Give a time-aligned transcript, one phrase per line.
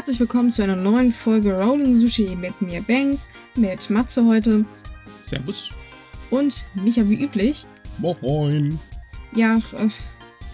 [0.00, 4.64] Herzlich willkommen zu einer neuen Folge Rolling Sushi mit mir Banks, mit Matze heute.
[5.20, 5.72] Servus.
[6.30, 7.66] Und Micha wie üblich.
[7.98, 8.78] Moin.
[9.36, 9.88] Ja, äh,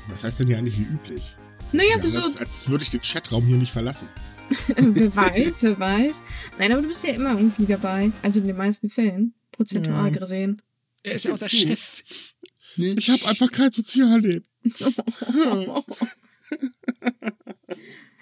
[0.08, 1.36] Was heißt denn hier eigentlich wie üblich?
[1.70, 4.08] naja, Ja, so, als, als würde ich den Chatraum hier nicht verlassen.
[4.76, 6.24] wer weiß, wer weiß.
[6.58, 8.10] Nein, aber du bist ja immer irgendwie dabei.
[8.22, 10.18] Also in den meisten Fällen, prozentual Ja.
[10.18, 10.60] gesehen.
[11.04, 11.56] Er ist ja auch der So.
[11.56, 12.02] Chef.
[12.74, 14.44] Ich habe einfach kein Sozialleben.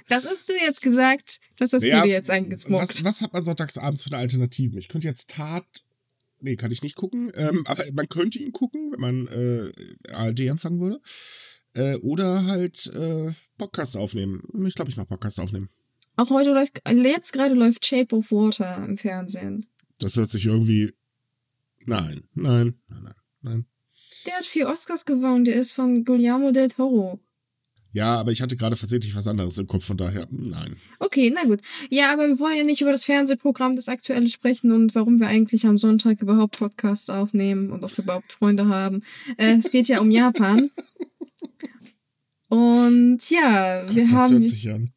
[0.09, 2.89] Das hast du jetzt gesagt, das hast Ja, du dir jetzt eingesmockt.
[2.89, 4.79] Was, was hat man sonntagsabends für eine Alternative?
[4.79, 5.65] Ich könnte jetzt Tat.
[6.41, 7.33] Nee, kann ich nicht gucken.
[7.35, 9.73] Ähm, aber man könnte ihn gucken, wenn man äh,
[10.13, 11.01] ARD empfangen würde.
[11.75, 14.43] Äh, oder halt äh, Podcast aufnehmen.
[14.67, 15.71] Ich glaube, ich mache Podcast aufnehmen.
[16.17, 19.67] Auch heute läuft, jetzt gerade läuft Shape of Water im Fernsehen.
[19.99, 20.93] Das hört sich irgendwie.
[21.87, 23.67] Nein, nein, nein, nein, nein.
[24.27, 27.21] Der hat vier Oscars gewonnen, der ist von Guillermo del Toro.
[27.95, 30.75] Ja, aber ich hatte gerade versehentlich was anderes im Kopf, von daher, nein.
[30.99, 31.61] Okay, na gut.
[31.91, 35.29] Ja, aber wir wollen ja nicht über das Fernsehprogramm, das aktuelle sprechen und warum wir
[35.29, 39.03] eigentlich am Sonntag überhaupt Podcasts aufnehmen und ob wir überhaupt Freunde haben.
[39.37, 40.71] Äh, es geht ja um Japan.
[42.49, 44.93] Und ja, wir Gott, das haben,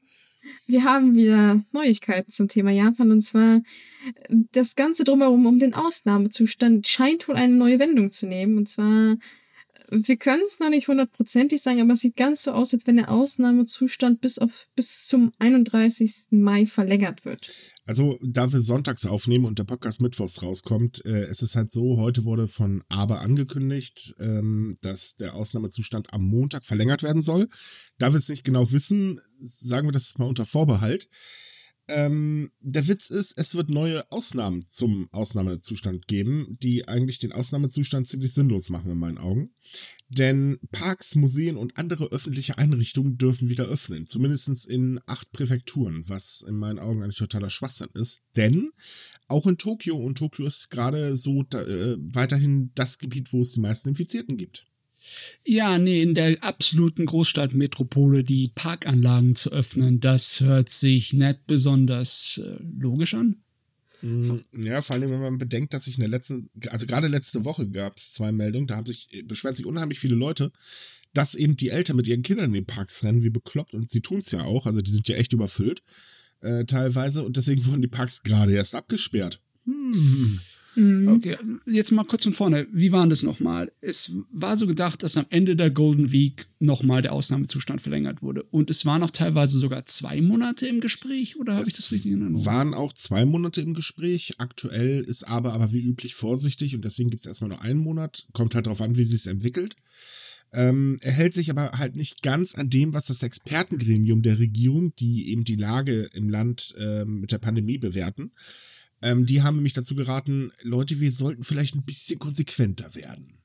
[0.66, 3.62] wir haben wieder Neuigkeiten zum Thema Japan und zwar
[4.52, 9.18] das Ganze drumherum um den Ausnahmezustand scheint wohl eine neue Wendung zu nehmen und zwar
[9.90, 12.98] wir können es noch nicht hundertprozentig sagen, aber es sieht ganz so aus, als wenn
[12.98, 16.28] der Ausnahmezustand bis auf bis zum 31.
[16.32, 17.50] Mai verlängert wird.
[17.86, 21.98] Also, da wir sonntags aufnehmen und der Podcast mittwochs rauskommt, äh, es ist halt so,
[21.98, 27.48] heute wurde von Aber angekündigt, ähm, dass der Ausnahmezustand am Montag verlängert werden soll.
[27.98, 31.08] Da wir es nicht genau wissen, sagen wir das mal unter Vorbehalt.
[31.90, 38.08] Ähm, der Witz ist, es wird neue Ausnahmen zum Ausnahmezustand geben, die eigentlich den Ausnahmezustand
[38.08, 39.52] ziemlich sinnlos machen in meinen Augen.
[40.10, 44.08] Denn Parks, Museen und andere öffentliche Einrichtungen dürfen wieder öffnen.
[44.08, 48.24] Zumindest in acht Präfekturen, was in meinen Augen eigentlich totaler Schwachsinn ist.
[48.36, 48.72] Denn
[49.28, 53.60] auch in Tokio, und Tokio ist gerade so äh, weiterhin das Gebiet, wo es die
[53.60, 54.67] meisten Infizierten gibt.
[55.46, 62.42] Ja, nee, in der absoluten Großstadtmetropole die Parkanlagen zu öffnen, das hört sich nicht besonders
[62.44, 63.38] äh, logisch an.
[64.02, 67.46] Mm, Ja, vor allem, wenn man bedenkt, dass sich in der letzten, also gerade letzte
[67.46, 70.52] Woche gab es zwei Meldungen, da haben sich, beschweren sich unheimlich viele Leute,
[71.14, 74.02] dass eben die Eltern mit ihren Kindern in den Parks rennen, wie bekloppt, und sie
[74.02, 75.82] tun es ja auch, also die sind ja echt überfüllt,
[76.42, 79.42] äh, teilweise, und deswegen wurden die Parks gerade erst abgesperrt.
[79.66, 80.40] Hm.
[80.78, 81.08] Mhm.
[81.08, 82.68] Okay, jetzt mal kurz von vorne.
[82.72, 83.72] Wie war das nochmal?
[83.82, 88.44] Es war so gedacht, dass am Ende der Golden Week nochmal der Ausnahmezustand verlängert wurde.
[88.44, 92.12] Und es waren auch teilweise sogar zwei Monate im Gespräch, oder habe ich das richtig
[92.12, 92.46] in Erinnerung?
[92.46, 97.10] Waren auch zwei Monate im Gespräch, aktuell ist aber, aber wie üblich vorsichtig und deswegen
[97.10, 99.76] gibt es erstmal nur einen Monat, kommt halt darauf an, wie sich entwickelt.
[100.54, 104.96] Ähm, er hält sich aber halt nicht ganz an dem, was das Expertengremium der Regierung,
[104.96, 108.32] die eben die Lage im Land ähm, mit der Pandemie bewerten,
[109.02, 113.38] ähm, die haben nämlich dazu geraten, Leute, wir sollten vielleicht ein bisschen konsequenter werden.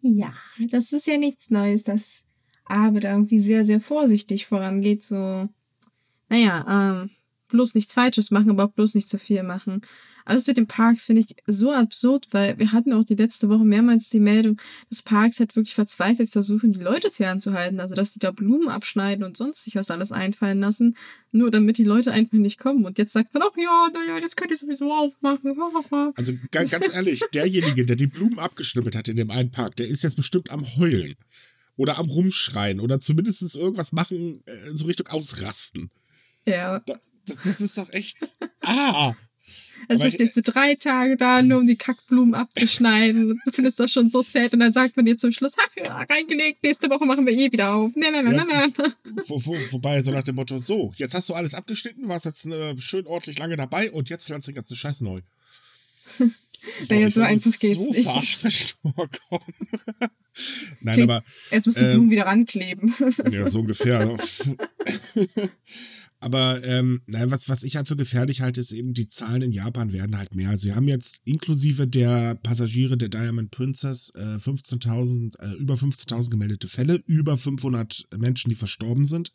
[0.00, 0.32] Ja,
[0.70, 2.24] das ist ja nichts Neues, dass
[2.64, 5.02] Abe da irgendwie sehr, sehr vorsichtig vorangeht.
[5.02, 5.48] So,
[6.28, 7.10] naja, ähm,
[7.48, 9.80] bloß nichts Falsches machen, aber auch bloß nicht zu viel machen.
[10.24, 13.48] Aber das mit den Parks finde ich so absurd, weil wir hatten auch die letzte
[13.48, 17.78] Woche mehrmals die Meldung, dass Parks halt wirklich verzweifelt versuchen, die Leute fernzuhalten.
[17.78, 20.96] Also, dass die da Blumen abschneiden und sonst sich was alles einfallen lassen,
[21.30, 22.84] nur damit die Leute einfach nicht kommen.
[22.84, 25.54] Und jetzt sagt man auch, ja, naja, das könnt ihr sowieso aufmachen.
[26.16, 29.86] Also ganz, ganz ehrlich, derjenige, der die Blumen abgeschnippelt hat in dem einen Park, der
[29.86, 31.14] ist jetzt bestimmt am Heulen.
[31.78, 32.80] Oder am Rumschreien.
[32.80, 35.90] Oder zumindest irgendwas machen, äh, so Richtung Ausrasten.
[36.46, 36.80] ja.
[36.80, 38.18] Da- Das, das ist doch echt.
[38.62, 39.14] Ah!
[39.88, 43.40] Also stehst du drei Tage da, nur um die Kackblumen abzuschneiden.
[43.44, 44.52] Du findest das schon so sad.
[44.52, 47.52] Und dann sagt man dir zum Schluss, hab ja reingelegt, nächste Woche machen wir eh
[47.52, 47.92] wieder auf.
[47.94, 48.92] Nein, nein, nein, nein, nein.
[49.28, 52.46] Wo, wo, wobei, so nach dem Motto, so, jetzt hast du alles abgeschnitten, warst jetzt
[52.46, 55.20] äh, schön ordentlich lange dabei und jetzt pflanzt du den ganzen Scheiß neu.
[56.88, 58.08] Naja, ich so einfach geht's so nicht.
[60.80, 62.92] Nein, Klingt- aber Jetzt musst du die Ähm, Blumen wieder rankleben.
[63.30, 64.04] Ja, so ungefähr.
[64.04, 64.16] Ne?
[66.26, 69.52] Aber ähm, naja, was, was ich halt für gefährlich halte, ist eben, die Zahlen in
[69.52, 70.58] Japan werden halt mehr.
[70.58, 76.66] Sie haben jetzt inklusive der Passagiere der Diamond Princess äh, 15.000, äh, über 15.000 gemeldete
[76.66, 79.34] Fälle, über 500 Menschen, die verstorben sind.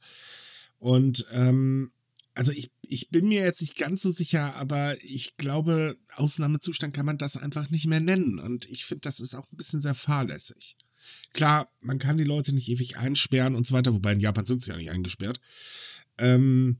[0.79, 1.93] Und ähm,
[2.33, 7.05] also ich, ich bin mir jetzt nicht ganz so sicher, aber ich glaube, Ausnahmezustand kann
[7.05, 8.37] man das einfach nicht mehr nennen.
[8.37, 10.75] Und ich finde, das ist auch ein bisschen sehr fahrlässig.
[11.31, 14.61] Klar, man kann die Leute nicht ewig einsperren und so weiter, wobei in Japan sind
[14.61, 15.39] sie ja nicht eingesperrt.
[16.21, 16.77] Ähm,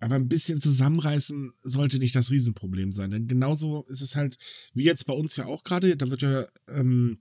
[0.00, 3.10] aber ein bisschen zusammenreißen sollte nicht das Riesenproblem sein.
[3.10, 4.36] Denn genauso ist es halt,
[4.74, 7.20] wie jetzt bei uns ja auch gerade, da wird ja ähm,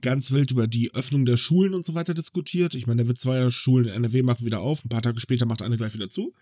[0.00, 2.74] ganz wild über die Öffnung der Schulen und so weiter diskutiert.
[2.74, 5.46] Ich meine, da wird zwei Schulen in NRW machen wieder auf, ein paar Tage später
[5.46, 6.34] macht eine gleich wieder zu.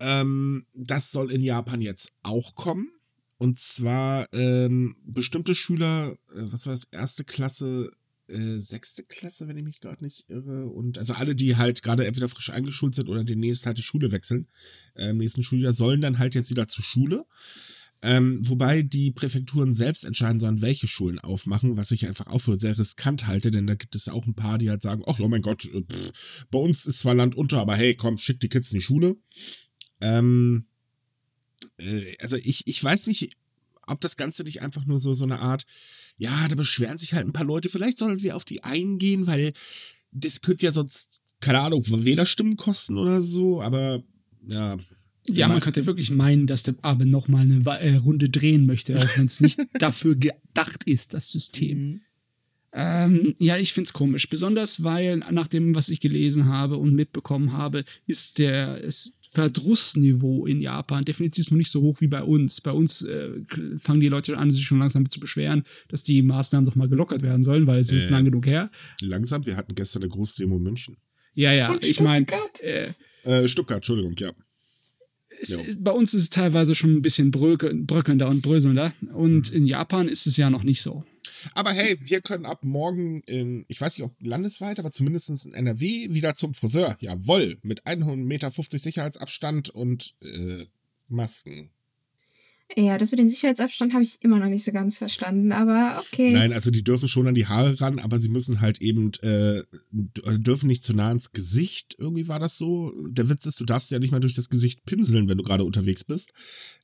[0.00, 2.88] Ähm, das soll in Japan jetzt auch kommen.
[3.38, 7.90] Und zwar ähm, bestimmte Schüler, äh, was war das, erste Klasse,
[8.28, 10.66] äh, sechste Klasse, wenn ich mich gerade nicht irre.
[10.68, 14.12] Und also alle, die halt gerade entweder frisch eingeschult sind oder demnächst halt die Schule
[14.12, 14.46] wechseln,
[14.94, 17.24] äh, im nächsten Schuljahr, sollen dann halt jetzt wieder zur Schule.
[18.00, 22.54] Ähm, wobei die Präfekturen selbst entscheiden sollen, welche Schulen aufmachen, was ich einfach auch für
[22.54, 25.26] sehr riskant halte, denn da gibt es auch ein paar, die halt sagen, ach oh
[25.26, 28.48] mein Gott, äh, pff, bei uns ist zwar Land unter, aber hey, komm, schick die
[28.48, 29.16] Kids in die Schule.
[30.00, 30.66] Ähm,
[31.78, 33.36] äh, also ich, ich weiß nicht,
[33.86, 35.66] ob das Ganze nicht einfach nur so, so eine Art,
[36.18, 39.52] ja, da beschweren sich halt ein paar Leute, vielleicht sollten wir auf die eingehen, weil
[40.12, 44.02] das könnte ja sonst, keine Ahnung, Wählerstimmen kosten oder so, aber
[44.46, 44.76] ja,
[45.30, 48.96] ja, man könnte wirklich meinen, dass der Abe noch mal eine äh, Runde drehen möchte,
[48.96, 51.78] auch wenn es nicht dafür gedacht ist, das System.
[51.78, 52.00] Mhm.
[52.72, 54.28] Ähm, ja, ich finde es komisch.
[54.28, 60.46] Besonders, weil nach dem, was ich gelesen habe und mitbekommen habe, ist der ist Verdrussniveau
[60.46, 62.60] in Japan definitiv noch nicht so hoch wie bei uns.
[62.60, 63.30] Bei uns äh,
[63.78, 67.22] fangen die Leute an, sich schon langsam zu beschweren, dass die Maßnahmen doch mal gelockert
[67.22, 68.70] werden sollen, weil es äh, jetzt lang genug her.
[69.00, 70.96] Langsam, wir hatten gestern eine Großdemo in München.
[71.34, 72.26] Ja, ja, und ich meine.
[72.62, 72.88] Äh,
[73.24, 74.32] äh, Stuttgart, Entschuldigung, ja
[75.40, 75.62] es, ja.
[75.78, 78.92] bei uns ist es teilweise schon ein bisschen bröckelnder und bröselnder.
[79.14, 81.04] Und in Japan ist es ja noch nicht so.
[81.54, 85.54] Aber hey, wir können ab morgen in, ich weiß nicht, ob landesweit, aber zumindest in
[85.54, 86.96] NRW wieder zum Friseur.
[87.00, 90.66] Jawoll, mit 1,50 Meter Sicherheitsabstand und äh,
[91.08, 91.70] Masken.
[92.76, 96.32] Ja, das mit dem Sicherheitsabstand habe ich immer noch nicht so ganz verstanden, aber okay.
[96.32, 99.62] Nein, also die dürfen schon an die Haare ran, aber sie müssen halt eben, äh,
[99.90, 101.96] dürfen nicht zu nah ins Gesicht.
[101.98, 102.92] Irgendwie war das so.
[103.08, 105.64] Der Witz ist, du darfst ja nicht mal durch das Gesicht pinseln, wenn du gerade
[105.64, 106.34] unterwegs bist.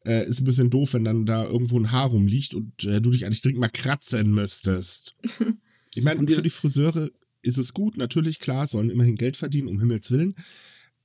[0.06, 3.10] Äh, ist ein bisschen doof, wenn dann da irgendwo ein Haar rumliegt und äh, du
[3.10, 5.20] dich eigentlich dringend mal kratzen müsstest.
[5.96, 7.08] Ich meine, für die Friseure
[7.42, 10.34] ist es gut, natürlich, klar, sollen immerhin Geld verdienen, um Himmels Willen.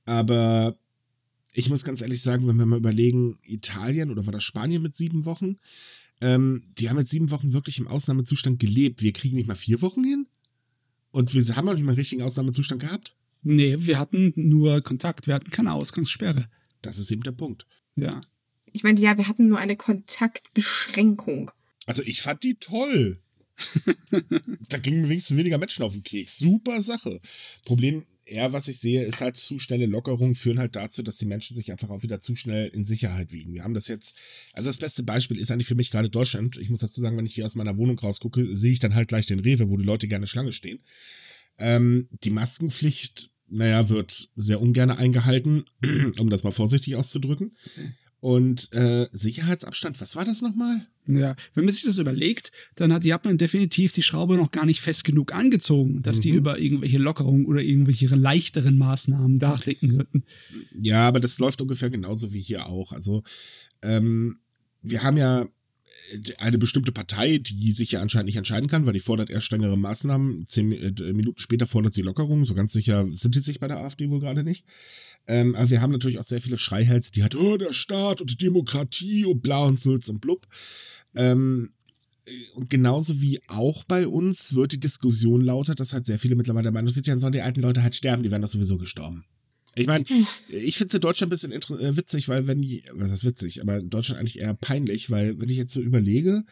[0.04, 0.76] Aber
[1.54, 4.94] ich muss ganz ehrlich sagen, wenn wir mal überlegen, Italien oder war das Spanien mit
[4.94, 5.56] sieben Wochen,
[6.20, 9.02] ähm, die haben jetzt sieben Wochen wirklich im Ausnahmezustand gelebt.
[9.02, 10.26] Wir kriegen nicht mal vier Wochen hin?
[11.10, 13.16] Und wir haben auch nicht mal einen richtigen Ausnahmezustand gehabt?
[13.42, 16.48] Nee, wir hatten nur Kontakt, wir hatten keine Ausgangssperre.
[16.82, 17.66] Das ist eben der Punkt.
[17.96, 18.20] Ja.
[18.72, 21.50] Ich meine, ja, wir hatten nur eine Kontaktbeschränkung.
[21.86, 23.20] Also ich fand die toll.
[24.68, 26.38] da gingen wenigstens weniger Menschen auf den Keks.
[26.38, 27.20] Super Sache.
[27.64, 31.26] Problem eher, was ich sehe, ist halt zu schnelle Lockerungen führen halt dazu, dass die
[31.26, 33.54] Menschen sich einfach auch wieder zu schnell in Sicherheit wiegen.
[33.54, 34.16] Wir haben das jetzt,
[34.52, 36.56] also das beste Beispiel ist eigentlich für mich gerade Deutschland.
[36.56, 39.08] Ich muss dazu sagen, wenn ich hier aus meiner Wohnung rausgucke, sehe ich dann halt
[39.08, 40.80] gleich den Rewe, wo die Leute gerne Schlange stehen.
[41.58, 45.64] Ähm, die Maskenpflicht, naja, wird sehr ungern eingehalten,
[46.18, 47.56] um das mal vorsichtig auszudrücken.
[48.20, 50.86] Und äh, Sicherheitsabstand, was war das nochmal?
[51.16, 54.80] Ja, wenn man sich das überlegt, dann hat Japan definitiv die Schraube noch gar nicht
[54.80, 56.22] fest genug angezogen, dass mhm.
[56.22, 60.24] die über irgendwelche Lockerungen oder irgendwelche leichteren Maßnahmen nachdenken würden.
[60.78, 62.92] Ja, aber das läuft ungefähr genauso wie hier auch.
[62.92, 63.22] Also,
[63.82, 64.38] ähm,
[64.82, 65.48] wir haben ja äh,
[66.38, 69.76] eine bestimmte Partei, die sich ja anscheinend nicht entscheiden kann, weil die fordert erst strengere
[69.76, 70.46] Maßnahmen.
[70.46, 72.44] Zehn äh, Minuten später fordert sie Lockerungen.
[72.44, 74.64] So ganz sicher sind die sich bei der AfD wohl gerade nicht.
[75.26, 78.30] Ähm, aber wir haben natürlich auch sehr viele Schreihälse, die halt, oh, der Staat und
[78.30, 80.46] die Demokratie und bla und Sülz und blub.
[81.16, 81.70] Ähm,
[82.54, 86.64] und genauso wie auch bei uns wird die Diskussion lauter, dass halt sehr viele mittlerweile
[86.64, 89.24] der Meinung sind, ja, sollen die alten Leute halt sterben, die werden doch sowieso gestorben.
[89.74, 90.04] Ich meine,
[90.48, 92.62] ich finde es in Deutschland ein bisschen äh, witzig, weil wenn,
[92.92, 96.44] was ist witzig, aber in Deutschland eigentlich eher peinlich, weil wenn ich jetzt so überlege,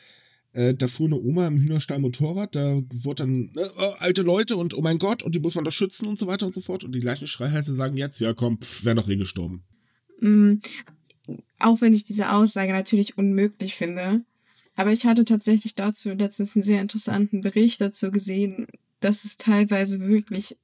[0.52, 4.56] äh, da fuhr eine Oma im Hühnerstall Motorrad, da wurde dann, äh, oh, alte Leute
[4.56, 6.60] und oh mein Gott, und die muss man doch schützen und so weiter und so
[6.60, 6.84] fort.
[6.84, 9.64] Und die gleichen Schreihälse sagen jetzt, ja komm, pff, wäre doch eh gestorben.
[10.20, 10.60] Mhm.
[11.58, 14.24] Auch wenn ich diese Aussage natürlich unmöglich finde.
[14.78, 18.68] Aber ich hatte tatsächlich dazu letztens einen sehr interessanten Bericht dazu gesehen,
[19.00, 20.56] dass es teilweise wirklich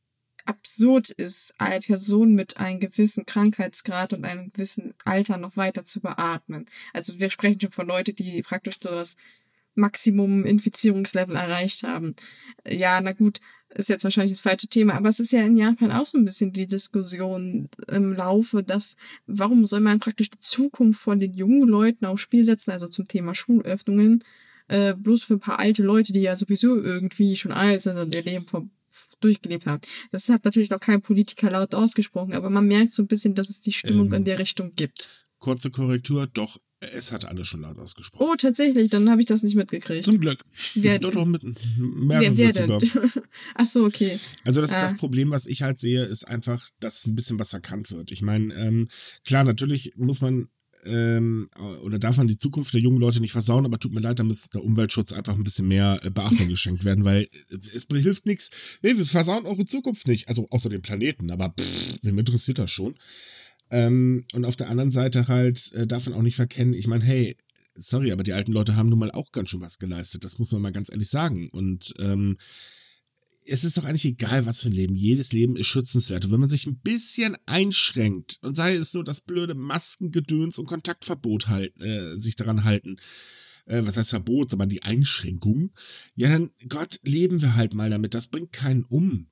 [0.44, 6.00] absurd ist, eine Person mit einem gewissen Krankheitsgrad und einem gewissen Alter noch weiter zu
[6.00, 6.64] beatmen.
[6.92, 9.16] Also wir sprechen schon von Leuten, die praktisch so das
[9.74, 12.14] Maximum Infizierungslevel erreicht haben.
[12.64, 13.40] Ja, na gut,
[13.74, 16.24] ist jetzt wahrscheinlich das falsche Thema, aber es ist ja in Japan auch so ein
[16.24, 21.68] bisschen die Diskussion im Laufe, dass warum soll man praktisch die Zukunft von den jungen
[21.68, 24.22] Leuten aufs Spiel setzen, also zum Thema Schulöffnungen,
[24.68, 28.14] äh, bloß für ein paar alte Leute, die ja sowieso irgendwie schon alt sind und
[28.14, 28.68] ihr Leben vor
[29.20, 29.80] durchgelebt haben.
[30.12, 33.48] Das hat natürlich noch kein Politiker laut ausgesprochen, aber man merkt so ein bisschen, dass
[33.48, 35.26] es die Stimmung ähm, in der Richtung gibt.
[35.38, 36.58] Kurze Korrektur, doch,
[36.92, 38.26] es hat alle schon laut ausgesprochen.
[38.28, 40.04] Oh, tatsächlich, dann habe ich das nicht mitgekriegt.
[40.04, 40.44] Zum Glück.
[40.74, 42.78] Wer, doch, doch, mit wer, wer denn?
[43.54, 44.18] Ach so, okay.
[44.44, 44.82] Also das, ah.
[44.82, 48.12] das Problem, was ich halt sehe, ist einfach, dass ein bisschen was verkannt wird.
[48.12, 48.88] Ich meine, ähm,
[49.24, 50.48] klar, natürlich muss man
[50.86, 51.48] ähm,
[51.82, 54.24] oder darf man die Zukunft der jungen Leute nicht versauen, aber tut mir leid, da
[54.24, 58.26] muss der Umweltschutz einfach ein bisschen mehr äh, Beachtung geschenkt werden, weil äh, es hilft
[58.26, 58.50] nichts.
[58.82, 60.28] Nee, wir versauen eure Zukunft nicht.
[60.28, 62.96] Also außer dem Planeten, aber pff, wem interessiert das schon?
[63.74, 67.02] Ähm, und auf der anderen Seite halt äh, darf man auch nicht verkennen, ich meine,
[67.02, 67.36] hey,
[67.74, 70.24] sorry, aber die alten Leute haben nun mal auch ganz schön was geleistet.
[70.24, 71.48] Das muss man mal ganz ehrlich sagen.
[71.50, 72.38] Und ähm,
[73.44, 74.94] es ist doch eigentlich egal, was für ein Leben.
[74.94, 76.24] Jedes Leben ist schützenswert.
[76.24, 80.66] Und wenn man sich ein bisschen einschränkt und sei es nur das blöde Maskengedöns und
[80.66, 82.94] Kontaktverbot halt, äh, sich daran halten,
[83.66, 85.72] äh, was heißt Verbot, sondern die Einschränkung,
[86.14, 88.14] ja dann, Gott, leben wir halt mal damit.
[88.14, 89.26] Das bringt keinen um.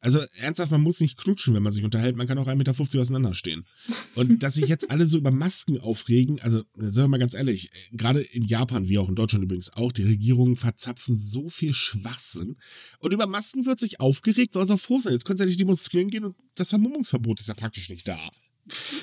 [0.00, 2.14] Also ernsthaft, man muss nicht knutschen, wenn man sich unterhält.
[2.14, 3.66] Man kann auch 1,50 Meter auseinanderstehen.
[4.14, 7.70] Und dass sich jetzt alle so über Masken aufregen, also sagen wir mal ganz ehrlich,
[7.90, 12.56] gerade in Japan, wie auch in Deutschland übrigens auch, die Regierungen verzapfen so viel Schwachsinn.
[13.00, 15.14] Und über Masken wird sich aufgeregt, soll es auch froh sein.
[15.14, 18.18] Jetzt können sie ja nicht demonstrieren gehen und das Vermummungsverbot ist ja praktisch nicht da.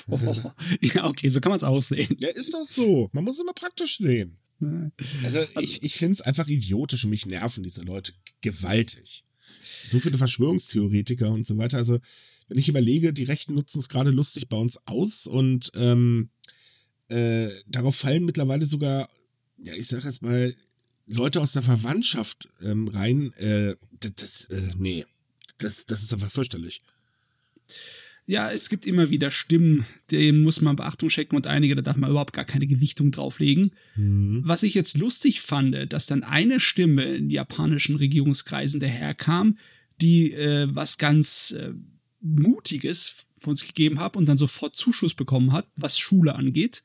[0.08, 0.18] Oh,
[0.80, 2.16] ja, okay, so kann man es aussehen.
[2.18, 3.10] Ja, ist doch so.
[3.12, 4.38] Man muss es immer praktisch sehen.
[5.22, 9.25] Also ich, ich finde es einfach idiotisch und mich nerven diese Leute gewaltig
[9.86, 11.78] so viele Verschwörungstheoretiker und so weiter.
[11.78, 11.98] Also,
[12.48, 16.30] wenn ich überlege, die Rechten nutzen es gerade lustig bei uns aus und ähm,
[17.08, 19.08] äh, darauf fallen mittlerweile sogar,
[19.58, 20.54] ja, ich sag jetzt mal,
[21.08, 23.32] Leute aus der Verwandtschaft ähm, rein.
[23.34, 25.04] Äh, das, das äh, nee,
[25.58, 26.82] das, das ist einfach fürchterlich.
[28.28, 31.96] Ja, es gibt immer wieder Stimmen, denen muss man Beachtung schenken und einige, da darf
[31.96, 33.70] man überhaupt gar keine Gewichtung drauflegen.
[33.94, 34.40] Mhm.
[34.44, 39.58] Was ich jetzt lustig fand, dass dann eine Stimme in japanischen Regierungskreisen daherkam,
[40.00, 41.72] die äh, was ganz äh,
[42.20, 46.82] Mutiges von sich gegeben hat und dann sofort Zuschuss bekommen hat, was Schule angeht.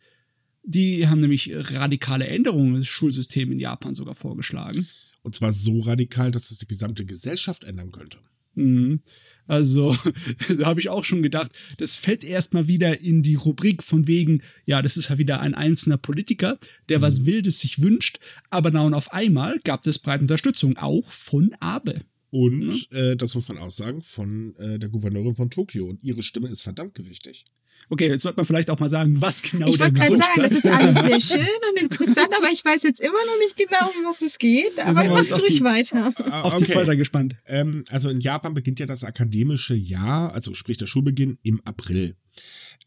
[0.63, 4.87] Die haben nämlich radikale Änderungen des Schulsystems in Japan sogar vorgeschlagen.
[5.23, 8.19] Und zwar so radikal, dass es die gesamte Gesellschaft ändern könnte.
[8.55, 9.01] Mhm.
[9.47, 9.95] Also,
[10.57, 14.43] da habe ich auch schon gedacht, das fällt erstmal wieder in die Rubrik von wegen,
[14.65, 17.01] ja, das ist ja wieder ein einzelner Politiker, der mhm.
[17.01, 22.01] was Wildes sich wünscht, aber dann auf einmal gab es breite Unterstützung, auch von Abe.
[22.31, 22.97] Und mhm.
[22.97, 25.85] äh, das muss man auch sagen, von äh, der Gouverneurin von Tokio.
[25.85, 27.45] Und ihre Stimme ist verdammt gewichtig.
[27.89, 30.53] Okay, jetzt sollte man vielleicht auch mal sagen, was genau Ich wollte gerade sagen, das
[30.53, 34.05] ist alles sehr schön und interessant, aber ich weiß jetzt immer noch nicht genau, um
[34.07, 34.79] was es geht.
[34.79, 36.13] Aber mach ruhig die, weiter.
[36.29, 36.63] Ah, auf okay.
[36.65, 37.35] die Folter gespannt.
[37.47, 42.15] Ähm, also in Japan beginnt ja das akademische Jahr, also sprich der Schulbeginn im April.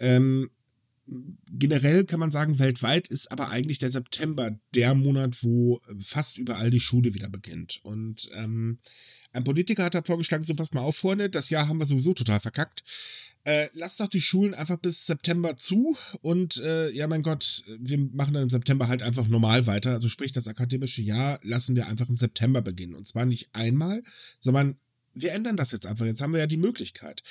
[0.00, 0.48] Ähm,
[1.06, 6.70] generell kann man sagen, weltweit ist aber eigentlich der September der Monat, wo fast überall
[6.70, 7.80] die Schule wieder beginnt.
[7.82, 8.78] Und ähm,
[9.32, 12.14] ein Politiker hat da vorgeschlagen, so passt mal auf, Freunde, das Jahr haben wir sowieso
[12.14, 12.84] total verkackt.
[13.46, 17.98] Äh, lasst doch die Schulen einfach bis September zu und äh, ja, mein Gott, wir
[17.98, 19.90] machen dann im September halt einfach normal weiter.
[19.90, 22.94] Also sprich, das akademische Jahr lassen wir einfach im September beginnen.
[22.94, 24.02] Und zwar nicht einmal,
[24.40, 24.78] sondern
[25.14, 26.06] wir ändern das jetzt einfach.
[26.06, 27.22] Jetzt haben wir ja die Möglichkeit.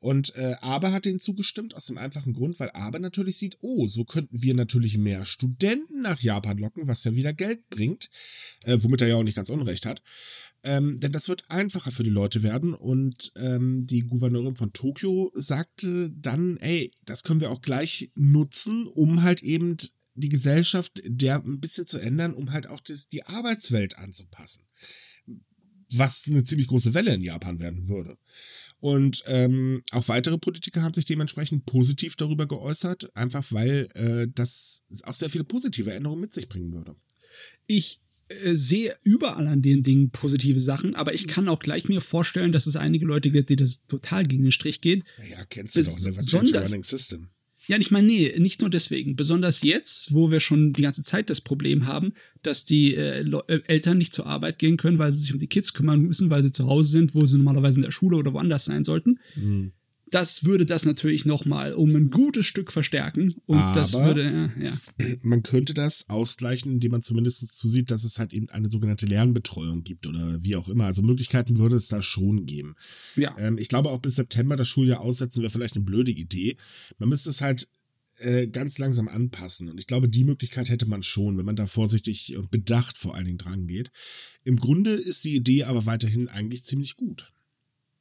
[0.00, 3.88] Und äh, Aber hat denen zugestimmt aus dem einfachen Grund, weil Aber natürlich sieht, oh,
[3.88, 8.10] so könnten wir natürlich mehr Studenten nach Japan locken, was ja wieder Geld bringt,
[8.64, 10.02] äh, womit er ja auch nicht ganz unrecht hat.
[10.64, 12.74] Ähm, denn das wird einfacher für die Leute werden.
[12.74, 18.86] Und ähm, die Gouverneurin von Tokio sagte dann, ey, das können wir auch gleich nutzen,
[18.86, 19.76] um halt eben
[20.14, 24.64] die Gesellschaft der ein bisschen zu ändern, um halt auch das, die Arbeitswelt anzupassen.
[25.92, 28.18] Was eine ziemlich große Welle in Japan werden würde.
[28.80, 34.84] Und ähm, auch weitere Politiker haben sich dementsprechend positiv darüber geäußert, einfach weil äh, das
[35.04, 36.94] auch sehr viele positive Änderungen mit sich bringen würde.
[37.66, 42.00] Ich äh, sehe überall an den Dingen positive Sachen, aber ich kann auch gleich mir
[42.00, 45.04] vorstellen, dass es einige Leute gibt, die das total gegen den Strich geht.
[45.18, 47.30] Naja, kennst du doch, was Running System.
[47.68, 49.14] Ja, ich meine, nee, nicht nur deswegen.
[49.14, 53.60] Besonders jetzt, wo wir schon die ganze Zeit das Problem haben, dass die äh, äh
[53.66, 56.42] Eltern nicht zur Arbeit gehen können, weil sie sich um die Kids kümmern müssen, weil
[56.42, 59.20] sie zu Hause sind, wo sie normalerweise in der Schule oder woanders sein sollten.
[59.36, 59.72] Mhm
[60.10, 63.32] das würde das natürlich nochmal um ein gutes Stück verstärken.
[63.46, 65.06] Und Aber das würde, ja, ja.
[65.22, 69.82] Man könnte das ausgleichen, indem man zumindest zusieht, dass es halt eben eine sogenannte Lernbetreuung
[69.82, 70.86] gibt oder wie auch immer.
[70.86, 72.76] Also Möglichkeiten würde es da schon geben.
[73.16, 73.36] Ja.
[73.38, 76.56] Ähm, ich glaube auch bis September das Schuljahr aussetzen wäre vielleicht eine blöde Idee.
[76.98, 77.68] Man müsste es halt
[78.18, 79.68] äh, ganz langsam anpassen.
[79.68, 83.14] Und ich glaube, die Möglichkeit hätte man schon, wenn man da vorsichtig und bedacht vor
[83.14, 83.90] allen Dingen dran geht.
[84.44, 87.32] Im Grunde ist die Idee aber weiterhin eigentlich ziemlich gut.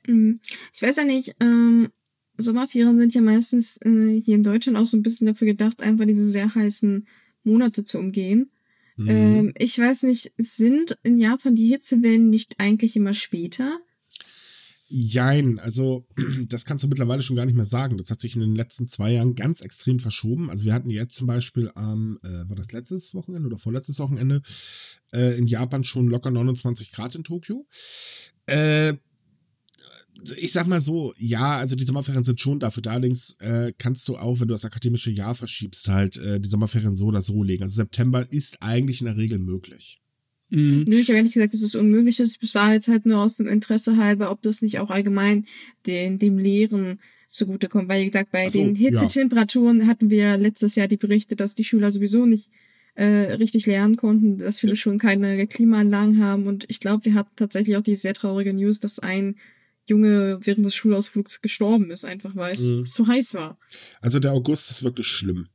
[0.07, 0.39] Mhm.
[0.73, 1.89] Ich weiß ja nicht, ähm,
[2.37, 6.05] Sommerferien sind ja meistens äh, hier in Deutschland auch so ein bisschen dafür gedacht, einfach
[6.05, 7.07] diese sehr heißen
[7.43, 8.49] Monate zu umgehen.
[8.95, 9.09] Mhm.
[9.09, 13.79] Ähm, ich weiß nicht, sind in Japan die Hitzewellen nicht eigentlich immer später?
[14.89, 16.05] Jein, also
[16.47, 17.97] das kannst du mittlerweile schon gar nicht mehr sagen.
[17.97, 20.49] Das hat sich in den letzten zwei Jahren ganz extrem verschoben.
[20.49, 24.41] Also wir hatten jetzt zum Beispiel am, äh, war das letztes Wochenende oder vorletztes Wochenende,
[25.11, 27.67] äh, in Japan schon locker 29 Grad in Tokio.
[28.45, 28.93] Äh,
[30.37, 32.91] ich sag mal so, ja, also die Sommerferien sind schon dafür da.
[32.91, 36.95] Allerdings äh, kannst du auch, wenn du das akademische Jahr verschiebst, halt äh, die Sommerferien
[36.95, 37.63] so oder so legen.
[37.63, 40.01] Also September ist eigentlich in der Regel möglich.
[40.49, 40.85] Mhm.
[40.87, 42.41] Nö, ich habe ehrlich gesagt, dass es unmöglich ist.
[42.41, 45.45] Es war jetzt halt nur auf dem Interesse halber, ob das nicht auch allgemein
[45.85, 47.89] den, dem Lehren zugutekommt.
[47.89, 48.89] Weil, wie gesagt, bei so, den ja.
[48.89, 52.49] Hitzetemperaturen hatten wir letztes Jahr die Berichte, dass die Schüler sowieso nicht
[52.95, 56.47] äh, richtig lernen konnten, dass viele Schulen keine Klimaanlagen haben.
[56.47, 59.35] Und ich glaube, wir hatten tatsächlich auch die sehr traurige News, dass ein
[59.87, 62.85] Junge während des Schulausflugs gestorben ist, einfach weil es Mhm.
[62.85, 63.57] zu heiß war.
[64.01, 65.47] Also der August ist wirklich schlimm.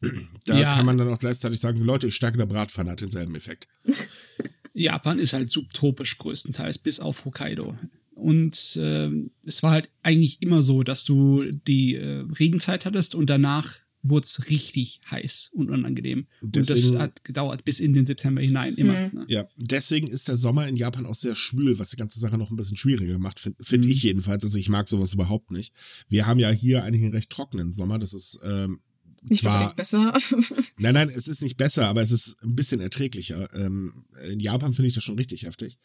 [0.46, 0.74] Da Ja.
[0.74, 3.68] kann man dann auch gleichzeitig sagen, Leute, ich steige in der Bratpfanne, hat denselben Effekt.
[4.74, 7.76] Japan ist halt subtropisch größtenteils, bis auf Hokkaido.
[8.14, 13.28] Und ähm, es war halt eigentlich immer so, dass du die äh, Regenzeit hattest und
[13.30, 16.26] danach wurde es richtig heiß und unangenehm.
[16.40, 19.08] Und das Deswegen- hat gedauert bis in den September hinein, immer.
[19.08, 19.18] Mhm.
[19.20, 19.24] Ne?
[19.28, 22.50] Ja, deswegen ist der Sommer in Japan auch sehr schwül, was die ganze Sache noch
[22.50, 23.90] ein bisschen schwieriger macht, finde find Mhm.
[23.90, 24.42] ich jedenfalls.
[24.42, 25.72] Also ich mag sowas überhaupt nicht.
[26.08, 27.98] Wir haben ja hier eigentlich einen recht trockenen Sommer.
[28.00, 28.80] Das ist ähm,
[29.22, 30.12] Nicht zwar besser.
[30.78, 33.54] Nein, nein, es ist nicht besser, aber es ist ein bisschen erträglicher.
[33.54, 35.78] Ähm, in Japan finde ich das schon richtig heftig.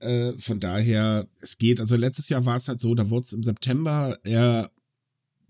[0.00, 1.78] Äh, von daher, es geht.
[1.78, 4.72] Also letztes Jahr war es halt so, da wurde es im September eher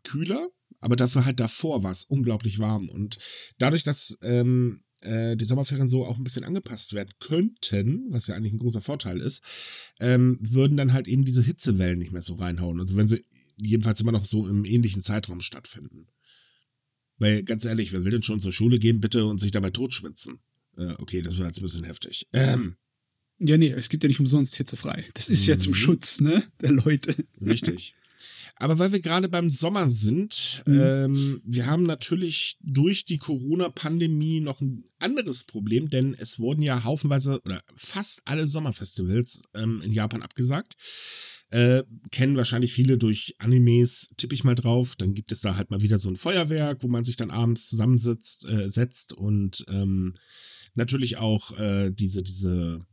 [0.04, 0.48] kühler,
[0.80, 2.88] aber dafür halt davor war es unglaublich warm.
[2.88, 3.18] Und
[3.58, 8.34] dadurch, dass ähm, äh, die Sommerferien so auch ein bisschen angepasst werden könnten, was ja
[8.34, 9.42] eigentlich ein großer Vorteil ist,
[10.00, 12.80] ähm, würden dann halt eben diese Hitzewellen nicht mehr so reinhauen.
[12.80, 13.24] Also wenn sie
[13.56, 16.06] jedenfalls immer noch so im ähnlichen Zeitraum stattfinden.
[17.18, 20.38] Weil ganz ehrlich, wer will denn schon zur Schule gehen, bitte und sich dabei totschwitzen?
[20.76, 22.28] Äh, okay, das war jetzt ein bisschen heftig.
[22.32, 22.76] Ähm,
[23.40, 25.04] Ja, nee, es gibt ja nicht umsonst hitzefrei.
[25.14, 25.76] Das ist ja zum Mhm.
[25.76, 27.14] Schutz, ne, der Leute.
[27.40, 27.94] richtig.
[28.58, 30.80] Aber weil wir gerade beim Sommer sind, Mhm.
[30.80, 36.84] ähm, wir haben natürlich durch die Corona-Pandemie noch ein anderes Problem, denn es wurden ja
[36.84, 40.76] haufenweise oder fast alle Sommerfestivals ähm, in Japan abgesagt.
[41.50, 44.96] Äh, kennen wahrscheinlich viele durch Animes, tippe ich mal drauf.
[44.96, 47.70] Dann gibt es da halt mal wieder so ein Feuerwerk, wo man sich dann abends
[47.70, 50.12] zusammensitzt äh, setzt und ähm,
[50.74, 52.84] natürlich auch äh, diese, diese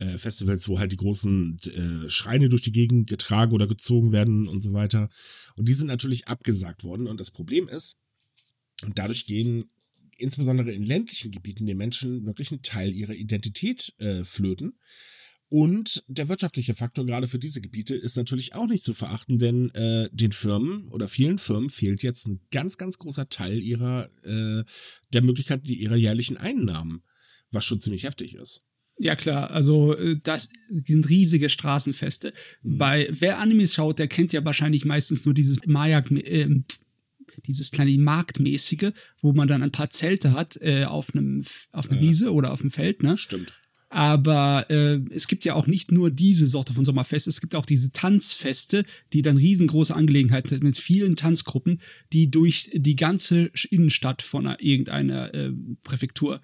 [0.00, 4.48] äh, Festivals, wo halt die großen äh, Schreine durch die Gegend getragen oder gezogen werden
[4.48, 5.10] und so weiter.
[5.56, 7.06] Und die sind natürlich abgesagt worden.
[7.06, 8.00] Und das Problem ist,
[8.94, 9.70] dadurch gehen
[10.16, 14.78] insbesondere in ländlichen Gebieten den Menschen wirklich einen Teil ihrer Identität äh, flöten.
[15.50, 19.70] Und der wirtschaftliche Faktor gerade für diese Gebiete ist natürlich auch nicht zu verachten, denn
[19.74, 24.64] äh, den Firmen oder vielen Firmen fehlt jetzt ein ganz, ganz großer Teil ihrer äh,
[25.12, 27.02] der Möglichkeit ihrer jährlichen Einnahmen,
[27.50, 28.64] was schon ziemlich heftig ist.
[29.02, 32.34] Ja, klar, also äh, das sind riesige Straßenfeste.
[32.62, 32.78] Mhm.
[32.78, 36.64] Bei wer Animes schaut, der kennt ja wahrscheinlich meistens nur dieses Maya, ähm,
[37.46, 41.98] dieses kleine Marktmäßige, wo man dann ein paar Zelte hat äh, auf einem auf einer
[41.98, 42.08] Ja.
[42.08, 43.16] Wiese oder auf dem Feld, ne?
[43.16, 43.54] Stimmt.
[43.88, 47.66] Aber äh, es gibt ja auch nicht nur diese Sorte von Sommerfest, es gibt auch
[47.66, 48.84] diese Tanzfeste,
[49.14, 51.80] die dann riesengroße Angelegenheit sind mit vielen Tanzgruppen,
[52.12, 56.42] die durch die ganze Innenstadt von einer, irgendeiner äh, Präfektur,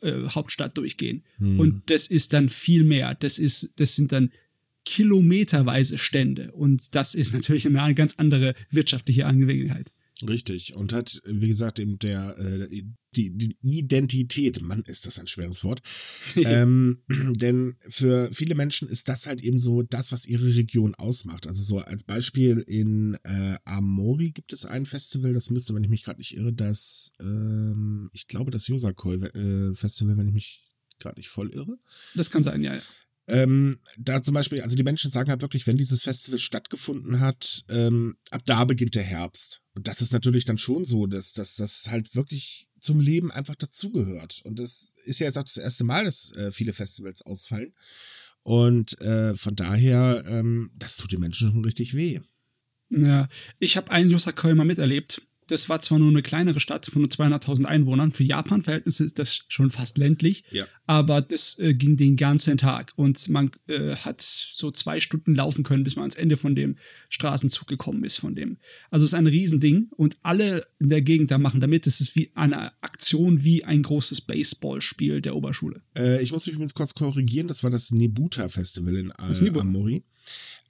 [0.00, 1.22] äh, Hauptstadt durchgehen.
[1.38, 1.60] Hm.
[1.60, 3.14] Und das ist dann viel mehr.
[3.14, 4.30] Das ist, das sind dann
[4.84, 6.52] kilometerweise Stände.
[6.52, 9.92] Und das ist natürlich eine ganz andere wirtschaftliche Angelegenheit.
[10.26, 10.74] Richtig.
[10.74, 12.82] Und hat, wie gesagt, eben der, äh,
[13.16, 15.80] die, die Identität, Mann, ist das ein schweres Wort.
[16.36, 21.46] ähm, denn für viele Menschen ist das halt eben so das, was ihre Region ausmacht.
[21.46, 25.90] Also so als Beispiel in äh, Amori gibt es ein Festival, das müsste, wenn ich
[25.90, 30.64] mich gerade nicht irre, das, ähm, ich glaube, das Yosakoi-Festival, wenn ich mich
[30.98, 31.78] gerade nicht voll irre.
[32.14, 32.74] Das kann sein, ja.
[32.74, 32.82] ja.
[33.28, 37.64] Ähm, da zum Beispiel, also die Menschen sagen halt wirklich, wenn dieses Festival stattgefunden hat,
[37.68, 39.60] ähm, ab da beginnt der Herbst.
[39.74, 44.40] Und das ist natürlich dann schon so, dass, das halt wirklich zum Leben einfach dazugehört.
[44.44, 47.74] Und das ist ja jetzt auch das erste Mal, dass äh, viele Festivals ausfallen.
[48.42, 52.20] Und äh, von daher, ähm, das tut den Menschen schon richtig weh.
[52.88, 55.22] Ja, ich habe einen Yosakoi mal miterlebt.
[55.48, 58.12] Das war zwar nur eine kleinere Stadt von nur 200.000 Einwohnern.
[58.12, 60.44] Für Japan-Verhältnisse ist das schon fast ländlich.
[60.50, 60.66] Ja.
[60.86, 62.92] Aber das äh, ging den ganzen Tag.
[62.96, 66.76] Und man äh, hat so zwei Stunden laufen können, bis man ans Ende von dem
[67.08, 68.18] Straßenzug gekommen ist.
[68.18, 68.58] Von dem.
[68.90, 69.88] Also es ist ein Riesending.
[69.96, 71.86] Und alle in der Gegend da machen damit.
[71.86, 75.82] Es ist wie eine Aktion, wie ein großes Baseballspiel der Oberschule.
[75.96, 79.50] Äh, ich muss mich übrigens kurz korrigieren, das war das Nebuta Festival in Das äh.
[79.58, 80.04] Amori.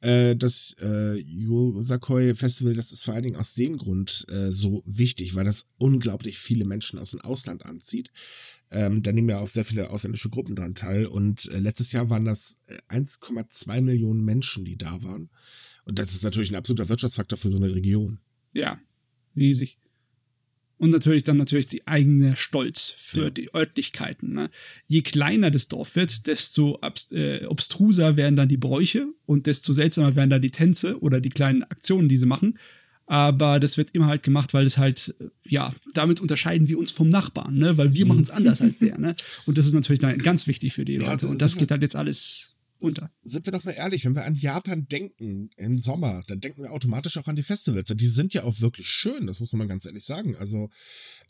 [0.00, 4.82] Äh, das äh, Yosakoi Festival, das ist vor allen Dingen aus dem Grund äh, so
[4.87, 8.11] wichtig, weil das unglaublich viele Menschen aus dem Ausland anzieht.
[8.70, 11.06] Ähm, da nehmen ja auch sehr viele ausländische Gruppen dran teil.
[11.06, 15.30] Und äh, letztes Jahr waren das äh, 1,2 Millionen Menschen, die da waren.
[15.84, 18.20] Und das ist natürlich ein absoluter Wirtschaftsfaktor für so eine Region.
[18.52, 18.78] Ja,
[19.34, 19.78] riesig.
[20.78, 23.30] Und natürlich dann natürlich die eigene Stolz für Ja.
[23.30, 24.32] die Örtlichkeiten.
[24.32, 24.50] Ne?
[24.86, 30.14] Je kleiner das Dorf wird, desto äh, obstruser werden dann die Bräuche und desto seltsamer
[30.14, 32.58] werden dann die Tänze oder die kleinen Aktionen, die sie machen.
[33.06, 36.92] Aber das wird immer halt gemacht, weil es halt, äh, ja, damit unterscheiden wir uns
[36.92, 37.76] vom Nachbarn, ne?
[37.78, 39.12] Weil wir machen es anders als der, ne?
[39.46, 41.10] Und das ist natürlich dann ganz wichtig für die Ja, Leute.
[41.12, 43.10] also und das geht halt jetzt alles unter.
[43.22, 46.72] Sind wir doch mal ehrlich, wenn wir an Japan denken im Sommer, dann denken wir
[46.72, 47.92] automatisch auch an die Festivals.
[47.94, 50.36] Die sind ja auch wirklich schön, das muss man ganz ehrlich sagen.
[50.36, 50.70] Also